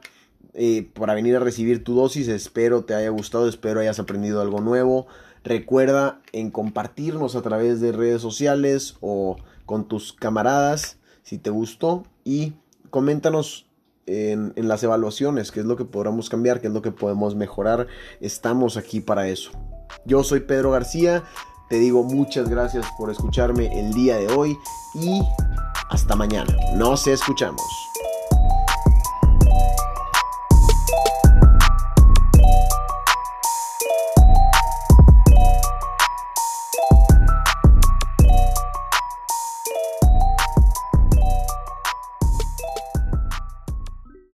eh, 0.54 0.88
para 0.94 1.14
venir 1.14 1.36
a 1.36 1.40
recibir 1.40 1.84
tu 1.84 1.94
dosis. 1.94 2.28
Espero 2.28 2.84
te 2.84 2.94
haya 2.94 3.10
gustado, 3.10 3.48
espero 3.48 3.80
hayas 3.80 4.00
aprendido 4.00 4.40
algo 4.40 4.60
nuevo. 4.60 5.06
Recuerda 5.44 6.20
en 6.32 6.50
compartirnos 6.50 7.36
a 7.36 7.42
través 7.42 7.80
de 7.80 7.92
redes 7.92 8.20
sociales 8.20 8.96
o 9.00 9.36
con 9.64 9.86
tus 9.88 10.12
camaradas 10.12 10.98
si 11.22 11.38
te 11.38 11.50
gustó 11.50 12.04
y 12.24 12.54
coméntanos 12.90 13.69
en, 14.10 14.52
las 14.56 14.82
evaluaciones, 14.82 15.52
qué 15.52 15.60
es 15.60 15.66
lo 15.66 15.76
que 15.76 15.84
podamos 15.84 16.28
cambiar, 16.28 16.60
qué 16.60 16.66
es 16.66 16.72
lo 16.72 16.82
que 16.82 16.92
podemos 16.92 17.34
mejorar. 17.34 17.86
Estamos 18.20 18.76
aquí 18.76 19.00
para 19.00 19.28
eso. 19.28 19.52
Yo 20.04 20.24
soy 20.24 20.40
Pedro 20.40 20.72
García, 20.72 21.24
te 21.68 21.76
digo 21.76 22.02
muchas 22.02 22.48
gracias 22.48 22.86
por 22.98 23.10
escucharme 23.10 23.78
el 23.78 23.92
día 23.92 24.16
de 24.16 24.28
hoy 24.28 24.56
y 24.94 25.22
hasta 25.90 26.16
mañana. 26.16 26.54
Nos 26.76 27.06
escuchamos. 27.06 27.62